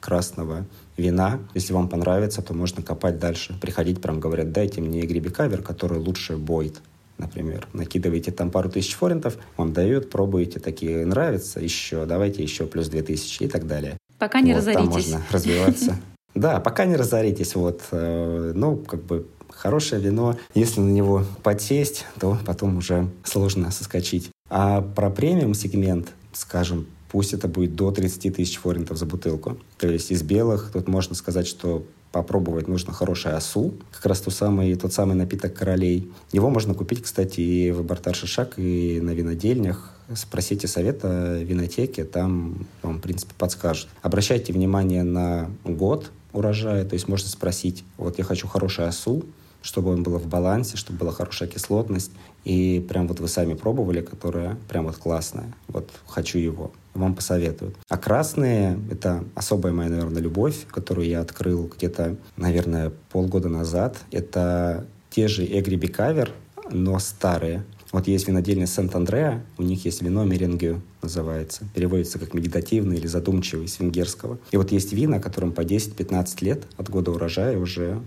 красного 0.00 0.66
вина. 0.96 1.38
Если 1.54 1.72
вам 1.72 1.88
понравится, 1.88 2.42
то 2.42 2.52
можно 2.52 2.82
копать 2.82 3.18
дальше. 3.18 3.56
Приходить, 3.60 4.00
прям 4.00 4.18
говорят, 4.18 4.52
дайте 4.52 4.80
мне 4.80 5.02
грибикавер, 5.02 5.62
который 5.62 5.98
лучше 5.98 6.36
Бойт 6.36 6.80
например. 7.18 7.68
Накидываете 7.74 8.32
там 8.32 8.50
пару 8.50 8.70
тысяч 8.70 8.94
форинтов, 8.94 9.36
вам 9.58 9.74
дают, 9.74 10.08
пробуете, 10.08 10.58
такие 10.58 11.04
нравятся, 11.04 11.60
еще, 11.60 12.06
давайте 12.06 12.42
еще 12.42 12.64
плюс 12.64 12.88
две 12.88 13.02
тысячи 13.02 13.42
и 13.42 13.46
так 13.46 13.66
далее. 13.66 13.98
Пока 14.18 14.40
не 14.40 14.54
вот, 14.54 14.60
разоритесь. 14.60 14.82
Там 14.84 14.92
можно 14.92 15.22
развиваться. 15.30 15.98
Да, 16.34 16.60
пока 16.60 16.84
не 16.84 16.96
разоритесь. 16.96 17.54
Вот, 17.54 17.82
э, 17.90 18.52
ну, 18.54 18.76
как 18.76 19.02
бы 19.02 19.26
хорошее 19.48 20.00
вино, 20.00 20.36
если 20.54 20.80
на 20.80 20.90
него 20.90 21.24
подсесть, 21.42 22.06
то 22.18 22.38
потом 22.46 22.78
уже 22.78 23.08
сложно 23.24 23.70
соскочить. 23.70 24.30
А 24.48 24.80
про 24.80 25.10
премиум 25.10 25.54
сегмент, 25.54 26.08
скажем, 26.32 26.86
пусть 27.10 27.32
это 27.32 27.48
будет 27.48 27.76
до 27.76 27.90
30 27.90 28.34
тысяч 28.34 28.58
форинтов 28.58 28.96
за 28.96 29.06
бутылку. 29.06 29.58
То 29.78 29.88
есть 29.88 30.10
из 30.10 30.22
белых 30.22 30.70
тут 30.72 30.88
можно 30.88 31.14
сказать, 31.14 31.46
что 31.46 31.84
попробовать 32.12 32.66
нужно 32.66 32.92
хороший 32.92 33.32
осу, 33.32 33.74
как 33.92 34.06
раз 34.06 34.20
тот 34.20 34.34
самый, 34.34 34.74
тот 34.74 34.92
самый 34.92 35.14
напиток 35.14 35.54
королей. 35.54 36.10
Его 36.32 36.50
можно 36.50 36.74
купить, 36.74 37.02
кстати, 37.02 37.40
и 37.40 37.70
в 37.70 37.84
Бартар 37.84 38.14
Шишак, 38.14 38.54
и 38.56 39.00
на 39.00 39.10
винодельнях. 39.10 39.94
Спросите 40.14 40.66
совета 40.66 41.38
в 41.40 41.44
винотеке, 41.44 42.04
там 42.04 42.66
вам, 42.82 42.98
в 42.98 43.00
принципе, 43.00 43.32
подскажут. 43.38 43.88
Обращайте 44.02 44.52
внимание 44.52 45.04
на 45.04 45.50
год 45.64 46.10
урожая, 46.32 46.84
то 46.84 46.94
есть 46.94 47.08
можно 47.08 47.28
спросить, 47.28 47.84
вот 47.96 48.18
я 48.18 48.24
хочу 48.24 48.48
хороший 48.48 48.86
осу, 48.86 49.24
чтобы 49.62 49.90
он 49.90 50.02
был 50.02 50.18
в 50.18 50.26
балансе, 50.26 50.76
чтобы 50.76 51.00
была 51.00 51.12
хорошая 51.12 51.48
кислотность. 51.48 52.12
И 52.44 52.84
прям 52.88 53.06
вот 53.08 53.20
вы 53.20 53.28
сами 53.28 53.54
пробовали, 53.54 54.00
которая 54.00 54.56
прям 54.68 54.86
вот 54.86 54.96
классная. 54.96 55.52
Вот 55.68 55.90
хочу 56.06 56.38
его. 56.38 56.72
Вам 56.94 57.14
посоветуют. 57.14 57.76
А 57.88 57.98
красные— 57.98 58.78
это 58.90 59.24
особая 59.34 59.72
моя, 59.72 59.90
наверное, 59.90 60.22
любовь, 60.22 60.66
которую 60.68 61.06
я 61.06 61.20
открыл 61.20 61.70
где-то, 61.76 62.16
наверное, 62.36 62.92
полгода 63.12 63.48
назад. 63.48 63.98
Это 64.10 64.86
те 65.10 65.28
же 65.28 65.44
Эгри 65.44 65.76
Бикавер, 65.76 66.32
но 66.70 66.98
старые. 66.98 67.64
Вот 67.92 68.06
есть 68.06 68.28
винодельня 68.28 68.66
Сент-Андреа, 68.66 69.42
у 69.58 69.62
них 69.62 69.84
есть 69.84 70.00
вино 70.02 70.24
меренгю, 70.24 70.80
называется. 71.02 71.64
Переводится 71.74 72.18
как 72.18 72.34
медитативный 72.34 72.98
или 72.98 73.06
задумчивый 73.06 73.66
с 73.66 73.80
венгерского. 73.80 74.38
И 74.52 74.56
вот 74.56 74.70
есть 74.70 74.92
вина, 74.92 75.18
которым 75.18 75.52
по 75.52 75.62
10-15 75.62 76.44
лет 76.44 76.62
от 76.76 76.88
года 76.88 77.10
урожая 77.10 77.58
уже 77.58 78.00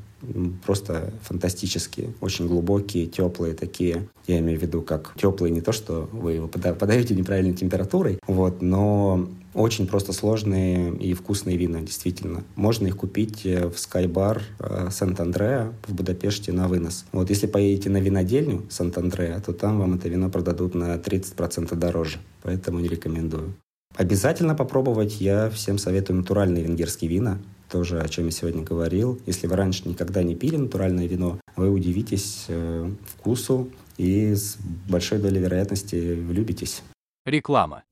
просто 0.65 1.13
фантастические, 1.23 2.13
очень 2.21 2.47
глубокие, 2.47 3.07
теплые 3.07 3.53
такие. 3.53 4.07
Я 4.25 4.39
имею 4.39 4.57
в 4.57 4.61
виду 4.61 4.81
как 4.81 5.13
теплые 5.17 5.51
не 5.51 5.59
то, 5.59 5.73
что 5.73 6.09
вы 6.13 6.33
его 6.33 6.47
подаете 6.47 7.13
неправильной 7.13 7.53
температурой, 7.53 8.19
вот, 8.25 8.61
но 8.61 9.27
очень 9.53 9.87
просто 9.87 10.13
сложные 10.13 10.95
и 10.97 11.13
вкусные 11.13 11.57
вина, 11.57 11.81
действительно. 11.81 12.43
Можно 12.55 12.87
их 12.87 12.97
купить 12.97 13.45
э, 13.45 13.67
в 13.67 13.77
Скайбар 13.77 14.41
э, 14.59 14.89
Сант-Андреа 14.91 15.73
в 15.87 15.93
Будапеште 15.93 16.51
на 16.51 16.67
вынос. 16.67 17.05
Вот 17.11 17.29
если 17.29 17.47
поедете 17.47 17.89
на 17.89 17.97
винодельню 17.97 18.63
Сант-Андреа, 18.69 19.39
то 19.45 19.53
там 19.53 19.79
вам 19.79 19.95
это 19.95 20.09
вино 20.09 20.29
продадут 20.29 20.75
на 20.75 20.95
30% 20.95 21.75
дороже. 21.75 22.17
Поэтому 22.41 22.79
не 22.79 22.87
рекомендую. 22.87 23.53
Обязательно 23.95 24.55
попробовать. 24.55 25.21
Я 25.21 25.49
всем 25.49 25.77
советую 25.77 26.17
натуральные 26.17 26.63
венгерские 26.63 27.09
вина. 27.09 27.39
Тоже, 27.71 27.99
о 28.01 28.07
чем 28.07 28.25
я 28.25 28.31
сегодня 28.31 28.63
говорил. 28.63 29.19
Если 29.25 29.47
вы 29.47 29.55
раньше 29.55 29.87
никогда 29.87 30.23
не 30.23 30.35
пили 30.35 30.57
натуральное 30.57 31.07
вино, 31.07 31.39
вы 31.55 31.69
удивитесь 31.69 32.45
э, 32.47 32.89
вкусу 33.05 33.69
и 33.97 34.33
с 34.33 34.57
большой 34.89 35.19
долей 35.19 35.39
вероятности 35.39 36.15
влюбитесь. 36.15 36.81
Реклама. 37.25 37.83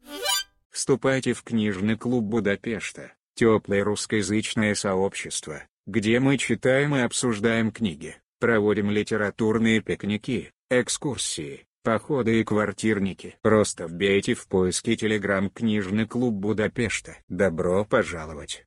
Вступайте 0.72 1.34
в 1.34 1.44
книжный 1.44 1.98
клуб 1.98 2.24
Будапешта, 2.24 3.14
теплое 3.36 3.84
русскоязычное 3.84 4.74
сообщество, 4.74 5.64
где 5.86 6.20
мы 6.20 6.38
читаем 6.38 6.96
и 6.96 7.02
обсуждаем 7.02 7.72
книги, 7.72 8.16
проводим 8.40 8.90
литературные 8.90 9.82
пикники, 9.82 10.52
экскурсии, 10.70 11.66
походы 11.84 12.40
и 12.40 12.44
квартирники. 12.46 13.36
Просто 13.42 13.88
вбейте 13.88 14.34
в 14.34 14.48
поиске 14.48 14.96
телеграм 14.96 15.50
«Книжный 15.50 16.08
клуб 16.08 16.36
Будапешта». 16.36 17.18
Добро 17.28 17.84
пожаловать! 17.84 18.66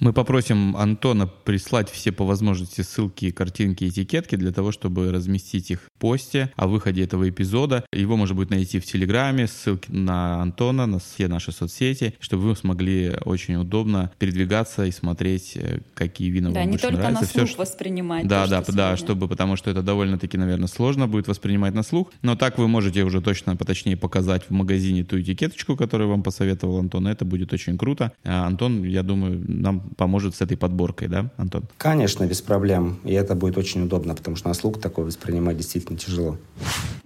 Мы 0.00 0.12
попросим 0.12 0.76
Антона 0.76 1.26
прислать 1.26 1.90
все 1.90 2.12
по 2.12 2.24
возможности 2.24 2.82
ссылки, 2.82 3.30
картинки, 3.30 3.88
этикетки 3.88 4.36
для 4.36 4.52
того, 4.52 4.72
чтобы 4.72 5.10
разместить 5.10 5.70
их 5.70 5.80
в 5.80 5.98
посте 5.98 6.52
о 6.56 6.66
выходе 6.66 7.02
этого 7.02 7.28
эпизода. 7.28 7.84
Его 7.92 8.16
можно 8.16 8.34
будет 8.34 8.50
найти 8.50 8.78
в 8.78 8.84
Телеграме, 8.84 9.46
ссылки 9.46 9.90
на 9.90 10.42
Антона, 10.42 10.86
на 10.86 10.98
все 10.98 11.28
наши 11.28 11.52
соцсети, 11.52 12.14
чтобы 12.20 12.44
вы 12.44 12.56
смогли 12.56 13.14
очень 13.24 13.56
удобно 13.56 14.12
передвигаться 14.18 14.84
и 14.84 14.90
смотреть, 14.90 15.52
э, 15.56 15.80
какие 15.94 16.30
вина 16.30 16.50
да, 16.50 16.60
вам 16.60 16.66
не 16.66 16.70
больше 16.72 16.88
только 16.88 16.98
нравятся. 16.98 17.22
на 17.22 17.28
слух 17.28 17.48
Все, 17.48 17.56
воспринимать. 17.56 18.26
Да, 18.26 18.44
то, 18.44 18.50
да, 18.50 18.62
что 18.62 18.72
да, 18.72 18.88
сегодня. 18.88 18.96
чтобы, 18.96 19.28
потому 19.28 19.56
что 19.56 19.70
это 19.70 19.82
довольно-таки, 19.82 20.36
наверное, 20.36 20.68
сложно 20.68 21.08
будет 21.08 21.28
воспринимать 21.28 21.74
на 21.74 21.82
слух. 21.82 22.12
Но 22.22 22.36
так 22.36 22.58
вы 22.58 22.68
можете 22.68 23.04
уже 23.04 23.20
точно, 23.20 23.56
поточнее 23.56 23.96
показать 23.96 24.44
в 24.48 24.50
магазине 24.50 25.04
ту 25.04 25.20
этикеточку, 25.20 25.76
которую 25.76 26.10
вам 26.10 26.22
посоветовал 26.22 26.78
Антон. 26.78 27.08
Это 27.08 27.24
будет 27.24 27.52
очень 27.52 27.78
круто. 27.78 28.12
А 28.24 28.46
Антон, 28.46 28.84
я 28.84 29.02
думаю, 29.02 29.42
нам 29.48 29.85
поможет 29.96 30.34
с 30.34 30.40
этой 30.40 30.56
подборкой, 30.56 31.08
да, 31.08 31.30
Антон? 31.36 31.64
Конечно, 31.78 32.24
без 32.26 32.40
проблем. 32.40 32.98
И 33.04 33.12
это 33.12 33.34
будет 33.34 33.58
очень 33.58 33.82
удобно, 33.82 34.14
потому 34.14 34.36
что 34.36 34.48
на 34.48 34.54
слух 34.54 34.80
такое 34.80 35.04
воспринимать 35.04 35.56
действительно 35.56 35.98
тяжело. 35.98 36.38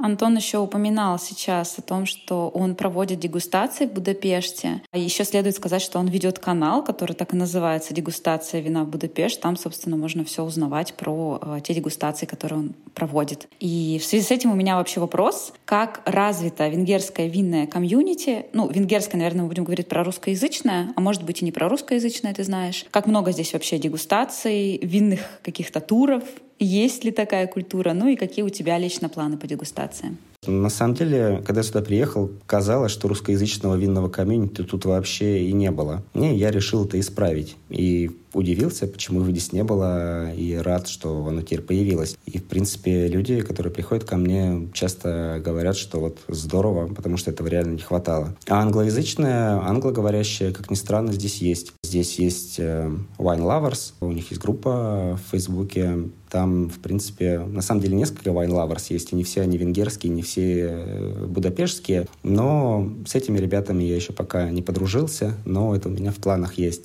Антон 0.03 0.37
еще 0.37 0.59
упоминал 0.59 1.19
сейчас 1.19 1.79
о 1.79 1.83
том, 1.83 2.07
что 2.07 2.49
он 2.49 2.75
проводит 2.75 3.21
дегустации 3.21 3.87
в 3.87 3.93
Будапеште. 3.93 4.83
А 4.91 4.99
еще 4.99 5.25
следует 5.25 5.57
сказать, 5.57 5.83
что 5.83 5.99
он 5.99 6.09
ведет 6.09 6.39
канал, 6.39 6.83
который 6.83 7.13
так 7.13 7.35
и 7.35 7.37
называется 7.37 7.93
«Дегустация 7.93 8.61
вина 8.61 8.85
в 8.85 8.89
Будапешт». 8.89 9.41
Там, 9.41 9.57
собственно, 9.57 9.97
можно 9.97 10.25
все 10.25 10.43
узнавать 10.43 10.95
про 10.95 11.39
э, 11.43 11.61
те 11.63 11.75
дегустации, 11.75 12.27
которые 12.27 12.61
он 12.61 12.75
проводит. 12.95 13.49
И 13.61 13.99
в 14.01 14.05
связи 14.05 14.25
с 14.25 14.31
этим 14.31 14.53
у 14.53 14.55
меня 14.55 14.77
вообще 14.77 15.01
вопрос, 15.01 15.53
как 15.65 16.03
развита 16.07 16.69
венгерская 16.69 17.27
винная 17.27 17.67
комьюнити? 17.67 18.47
Ну, 18.53 18.69
венгерская, 18.69 19.19
наверное, 19.19 19.43
мы 19.43 19.49
будем 19.49 19.65
говорить 19.65 19.89
про 19.89 20.03
русскоязычное, 20.03 20.93
а 20.97 21.01
может 21.01 21.23
быть 21.23 21.43
и 21.43 21.45
не 21.45 21.53
про 21.53 21.69
русскоязычное, 21.69 22.35
ты 22.35 22.45
знаешь. 22.45 22.87
Как 22.91 23.07
много 23.07 23.33
здесь 23.33 23.53
вообще 23.53 23.79
дегустаций, 23.79 24.79
винных 24.79 25.21
каких-то 25.43 25.81
туров? 25.81 26.25
Есть 26.63 27.05
ли 27.05 27.11
такая 27.11 27.47
культура? 27.47 27.95
Ну 27.95 28.07
и 28.09 28.17
какие 28.17 28.45
у 28.45 28.51
тебя 28.51 28.77
лично 28.77 29.09
планы 29.09 29.39
по 29.39 29.47
дегустациям? 29.47 30.19
На 30.47 30.71
самом 30.71 30.95
деле, 30.95 31.43
когда 31.47 31.61
я 31.61 31.67
сюда 31.67 31.81
приехал, 31.83 32.31
казалось, 32.47 32.93
что 32.93 33.09
русскоязычного 33.09 33.77
винного 33.77 34.09
комьюнити 34.09 34.63
тут 34.63 34.85
вообще 34.87 35.45
и 35.45 35.53
не 35.53 35.71
было. 35.71 36.03
Не, 36.15 36.35
я 36.37 36.51
решил 36.51 36.87
это 36.87 36.99
исправить. 36.99 37.57
И 37.69 38.11
удивился, 38.33 38.87
почему 38.87 39.21
его 39.21 39.31
здесь 39.31 39.53
не 39.53 39.65
было, 39.65 40.33
и 40.33 40.55
рад, 40.55 40.89
что 40.89 41.27
оно 41.27 41.43
теперь 41.43 41.61
появилось. 41.61 42.17
И, 42.25 42.39
в 42.39 42.45
принципе, 42.45 43.09
люди, 43.09 43.41
которые 43.43 43.73
приходят 43.73 44.05
ко 44.05 44.17
мне, 44.17 44.69
часто 44.73 45.43
говорят, 45.45 45.77
что 45.77 46.01
вот 46.01 46.19
здорово, 46.29 46.93
потому 46.93 47.17
что 47.17 47.31
этого 47.31 47.49
реально 47.49 47.75
не 47.75 47.83
хватало. 47.83 48.35
А 48.49 48.63
англоязычное, 48.63 49.61
англоговорящее, 49.61 50.53
как 50.53 50.71
ни 50.71 50.75
странно, 50.75 51.13
здесь 51.13 51.37
есть. 51.39 51.73
Здесь 51.91 52.21
есть 52.21 52.61
э, 52.61 52.89
Wine 53.19 53.41
Lovers, 53.41 53.95
у 54.01 54.13
них 54.13 54.31
есть 54.31 54.41
группа 54.41 55.19
в 55.21 55.31
Фейсбуке, 55.33 56.09
там, 56.31 56.69
в 56.69 56.79
принципе, 56.79 57.41
на 57.41 57.63
самом 57.63 57.81
деле 57.81 57.97
несколько 57.97 58.31
Wine 58.31 58.51
Lovers 58.51 58.85
есть, 58.91 59.13
и 59.13 59.17
не 59.17 59.25
все 59.25 59.41
они 59.41 59.59
венгерские, 59.59 60.13
не 60.13 60.23
все 60.23 60.69
э, 60.71 61.27
будапештские, 61.27 62.07
но 62.23 62.89
с 63.09 63.17
этими 63.17 63.39
ребятами 63.39 63.83
я 63.83 63.97
еще 63.97 64.13
пока 64.13 64.49
не 64.51 64.63
подружился, 64.63 65.35
но 65.45 65.75
это 65.75 65.89
у 65.89 65.91
меня 65.91 66.13
в 66.13 66.19
планах 66.19 66.59
есть. 66.59 66.85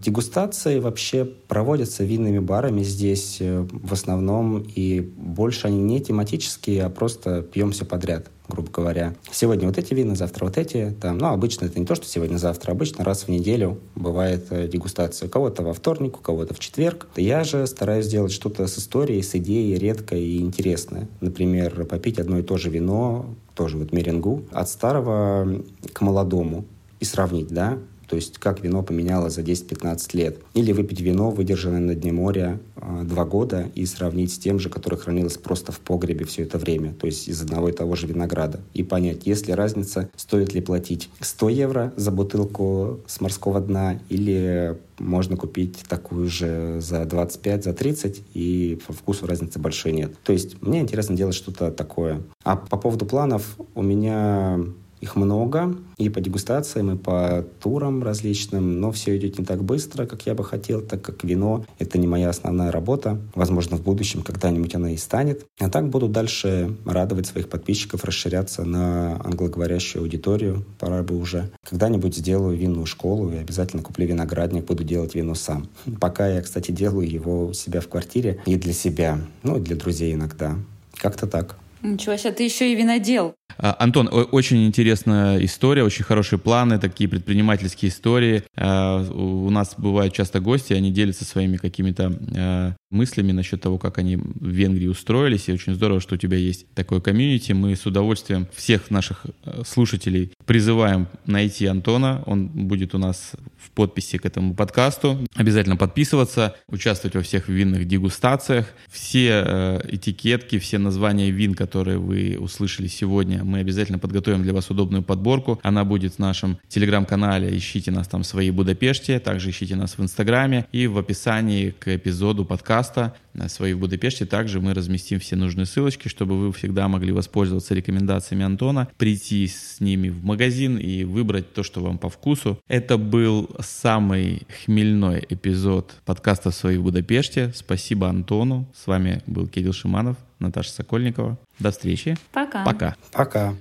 Дегустации 0.00 0.78
вообще 0.78 1.26
проводятся 1.26 2.04
винными 2.04 2.38
барами 2.38 2.82
здесь 2.82 3.36
э, 3.40 3.66
в 3.70 3.92
основном, 3.92 4.64
и 4.74 5.00
больше 5.00 5.66
они 5.66 5.82
не 5.82 6.00
тематические, 6.00 6.84
а 6.84 6.88
просто 6.88 7.42
пьем 7.42 7.72
все 7.72 7.84
подряд 7.84 8.30
грубо 8.48 8.70
говоря. 8.70 9.14
Сегодня 9.30 9.66
вот 9.66 9.78
эти 9.78 9.94
вина, 9.94 10.14
завтра 10.14 10.44
вот 10.44 10.58
эти. 10.58 10.94
Там, 11.00 11.18
ну, 11.18 11.28
обычно 11.28 11.66
это 11.66 11.78
не 11.78 11.86
то, 11.86 11.94
что 11.94 12.06
сегодня-завтра. 12.06 12.72
Обычно 12.72 13.04
раз 13.04 13.24
в 13.24 13.28
неделю 13.28 13.78
бывает 13.94 14.46
э, 14.50 14.68
дегустация. 14.68 15.28
У 15.28 15.30
кого-то 15.30 15.62
во 15.62 15.72
вторник, 15.72 16.18
у 16.18 16.20
кого-то 16.20 16.54
в 16.54 16.58
четверг. 16.58 17.08
Я 17.16 17.44
же 17.44 17.66
стараюсь 17.66 18.06
сделать 18.06 18.32
что-то 18.32 18.66
с 18.66 18.78
историей, 18.78 19.22
с 19.22 19.34
идеей 19.34 19.78
редкое 19.78 20.20
и 20.20 20.38
интересное. 20.38 21.08
Например, 21.20 21.84
попить 21.84 22.18
одно 22.18 22.38
и 22.38 22.42
то 22.42 22.56
же 22.56 22.70
вино, 22.70 23.26
тоже 23.54 23.76
вот 23.76 23.92
меренгу, 23.92 24.42
от 24.52 24.68
старого 24.68 25.62
к 25.92 26.00
молодому 26.00 26.64
и 27.00 27.04
сравнить, 27.04 27.48
да, 27.48 27.78
то 28.08 28.16
есть 28.16 28.38
как 28.38 28.62
вино 28.62 28.82
поменялось 28.82 29.34
за 29.34 29.42
10-15 29.42 30.16
лет. 30.16 30.38
Или 30.54 30.72
выпить 30.72 31.00
вино, 31.00 31.30
выдержанное 31.30 31.80
на 31.80 31.94
дне 31.94 32.12
моря 32.12 32.60
э, 32.76 33.02
два 33.04 33.24
года, 33.24 33.70
и 33.74 33.86
сравнить 33.86 34.32
с 34.32 34.38
тем 34.38 34.58
же, 34.58 34.68
которое 34.68 34.96
хранилось 34.96 35.36
просто 35.36 35.72
в 35.72 35.80
погребе 35.80 36.24
все 36.24 36.42
это 36.42 36.58
время, 36.58 36.92
то 36.92 37.06
есть 37.06 37.28
из 37.28 37.40
одного 37.42 37.68
и 37.68 37.72
того 37.72 37.96
же 37.96 38.06
винограда. 38.06 38.60
И 38.74 38.82
понять, 38.82 39.26
есть 39.26 39.48
ли 39.48 39.54
разница, 39.54 40.08
стоит 40.16 40.54
ли 40.54 40.60
платить 40.60 41.10
100 41.20 41.48
евро 41.48 41.92
за 41.96 42.10
бутылку 42.10 43.00
с 43.06 43.20
морского 43.20 43.60
дна, 43.60 44.00
или 44.08 44.78
можно 44.98 45.36
купить 45.36 45.84
такую 45.88 46.28
же 46.28 46.78
за 46.80 47.04
25, 47.04 47.64
за 47.64 47.72
30, 47.72 48.22
и 48.34 48.78
по 48.86 48.92
вкусу 48.92 49.26
разницы 49.26 49.58
большой 49.58 49.92
нет. 49.92 50.14
То 50.24 50.32
есть 50.32 50.60
мне 50.62 50.80
интересно 50.80 51.16
делать 51.16 51.34
что-то 51.34 51.70
такое. 51.70 52.22
А 52.44 52.56
по 52.56 52.76
поводу 52.76 53.06
планов 53.06 53.56
у 53.74 53.82
меня 53.82 54.60
их 55.00 55.16
много, 55.16 55.76
и 55.98 56.08
по 56.08 56.20
дегустациям, 56.20 56.94
и 56.94 56.96
по 56.96 57.44
турам 57.60 58.02
различным, 58.02 58.80
но 58.80 58.92
все 58.92 59.16
идет 59.16 59.38
не 59.38 59.44
так 59.44 59.62
быстро, 59.62 60.06
как 60.06 60.26
я 60.26 60.34
бы 60.34 60.44
хотел, 60.44 60.80
так 60.80 61.02
как 61.02 61.24
вино— 61.24 61.64
это 61.78 61.98
не 61.98 62.06
моя 62.06 62.30
основная 62.30 62.72
работа. 62.72 63.20
Возможно, 63.34 63.76
в 63.76 63.82
будущем 63.82 64.22
когда-нибудь 64.22 64.74
она 64.74 64.92
и 64.92 64.96
станет. 64.96 65.44
А 65.60 65.68
так 65.68 65.88
буду 65.88 66.08
дальше 66.08 66.76
радовать 66.84 67.26
своих 67.26 67.48
подписчиков, 67.48 68.04
расширяться 68.04 68.64
на 68.64 69.20
англоговорящую 69.24 70.02
аудиторию. 70.02 70.64
Пора 70.78 71.02
бы 71.02 71.16
уже. 71.18 71.50
Когда-нибудь 71.68 72.16
сделаю 72.16 72.56
винную 72.56 72.86
школу 72.86 73.30
и 73.32 73.36
обязательно 73.36 73.82
куплю 73.82 74.06
виноградник, 74.06 74.64
буду 74.64 74.84
делать 74.84 75.14
вино 75.14 75.34
сам. 75.34 75.68
Пока 76.00 76.28
я, 76.28 76.42
кстати, 76.42 76.70
делаю 76.70 77.08
его 77.08 77.46
у 77.48 77.52
себя 77.52 77.80
в 77.80 77.88
квартире 77.88 78.40
и 78.46 78.56
для 78.56 78.72
себя, 78.72 79.18
ну, 79.42 79.58
и 79.58 79.60
для 79.60 79.76
друзей 79.76 80.14
иногда. 80.14 80.56
Как-то 80.94 81.26
так. 81.26 81.56
Ничего 81.82 82.16
себе, 82.16 82.32
ты 82.32 82.44
еще 82.44 82.72
и 82.72 82.74
винодел. 82.74 83.34
А, 83.58 83.76
Антон, 83.78 84.08
очень 84.12 84.66
интересная 84.66 85.42
история, 85.44 85.82
очень 85.82 86.04
хорошие 86.04 86.38
планы, 86.38 86.78
такие 86.78 87.08
предпринимательские 87.08 87.90
истории. 87.90 88.42
А, 88.56 89.02
у 89.02 89.50
нас 89.50 89.74
бывают 89.76 90.12
часто 90.14 90.40
гости, 90.40 90.72
они 90.72 90.92
делятся 90.92 91.24
своими 91.24 91.56
какими-то 91.56 92.12
а, 92.36 92.74
мыслями 92.90 93.32
насчет 93.32 93.60
того, 93.60 93.78
как 93.78 93.98
они 93.98 94.16
в 94.16 94.46
Венгрии 94.46 94.86
устроились. 94.86 95.48
И 95.48 95.52
очень 95.52 95.74
здорово, 95.74 96.00
что 96.00 96.14
у 96.14 96.18
тебя 96.18 96.36
есть 96.36 96.66
такое 96.74 97.00
комьюнити. 97.00 97.52
Мы 97.52 97.74
с 97.76 97.86
удовольствием 97.86 98.46
всех 98.54 98.90
наших 98.90 99.26
слушателей 99.66 100.32
призываем 100.44 101.08
найти 101.24 101.66
Антона. 101.66 102.22
Он 102.26 102.46
будет 102.46 102.94
у 102.94 102.98
нас 102.98 103.32
в 103.58 103.70
подписи 103.70 104.18
к 104.18 104.26
этому 104.26 104.54
подкасту. 104.54 105.18
Обязательно 105.34 105.76
подписываться, 105.76 106.56
участвовать 106.68 107.16
во 107.16 107.22
всех 107.22 107.48
винных 107.48 107.86
дегустациях. 107.86 108.66
Все 108.88 109.80
этикетки, 109.88 110.58
все 110.58 110.78
названия 110.78 111.30
вин, 111.30 111.54
которые 111.54 111.98
вы 111.98 112.36
услышали 112.38 112.86
сегодня, 112.86 113.35
мы 113.42 113.58
обязательно 113.58 113.98
подготовим 113.98 114.42
для 114.42 114.52
вас 114.52 114.70
удобную 114.70 115.02
подборку. 115.02 115.60
Она 115.62 115.84
будет 115.84 116.14
в 116.14 116.18
нашем 116.18 116.58
телеграм-канале. 116.68 117.56
Ищите 117.56 117.90
нас 117.90 118.08
там 118.08 118.22
в 118.22 118.26
своей 118.26 118.50
Будапеште. 118.50 119.18
Также 119.18 119.50
ищите 119.50 119.76
нас 119.76 119.98
в 119.98 120.02
Инстаграме. 120.02 120.66
И 120.72 120.86
в 120.86 120.98
описании 120.98 121.70
к 121.70 121.88
эпизоду 121.88 122.44
подкаста 122.44 123.14
своей 123.48 123.74
в 123.74 123.80
Будапеште 123.80 124.24
также 124.24 124.60
мы 124.60 124.74
разместим 124.74 125.20
все 125.20 125.36
нужные 125.36 125.66
ссылочки, 125.66 126.08
чтобы 126.08 126.38
вы 126.38 126.52
всегда 126.52 126.88
могли 126.88 127.12
воспользоваться 127.12 127.74
рекомендациями 127.74 128.44
Антона, 128.44 128.88
прийти 128.96 129.46
с 129.46 129.80
ними 129.80 130.08
в 130.08 130.24
магазин 130.24 130.78
и 130.78 131.04
выбрать 131.04 131.52
то, 131.52 131.62
что 131.62 131.82
вам 131.82 131.98
по 131.98 132.08
вкусу. 132.08 132.58
Это 132.68 132.96
был 132.96 133.50
самый 133.60 134.46
хмельной 134.64 135.24
эпизод 135.28 135.94
подкаста 136.04 136.50
«Свои 136.50 136.78
в 136.78 136.84
Будапеште». 136.84 137.52
Спасибо 137.54 138.08
Антону. 138.08 138.66
С 138.74 138.86
вами 138.86 139.22
был 139.26 139.46
Кирилл 139.46 139.72
Шиманов, 139.72 140.16
Наташа 140.38 140.70
Сокольникова. 140.70 141.38
До 141.58 141.70
встречи. 141.70 142.16
Пока. 142.32 142.64
Пока. 142.64 142.96
Пока. 143.12 143.54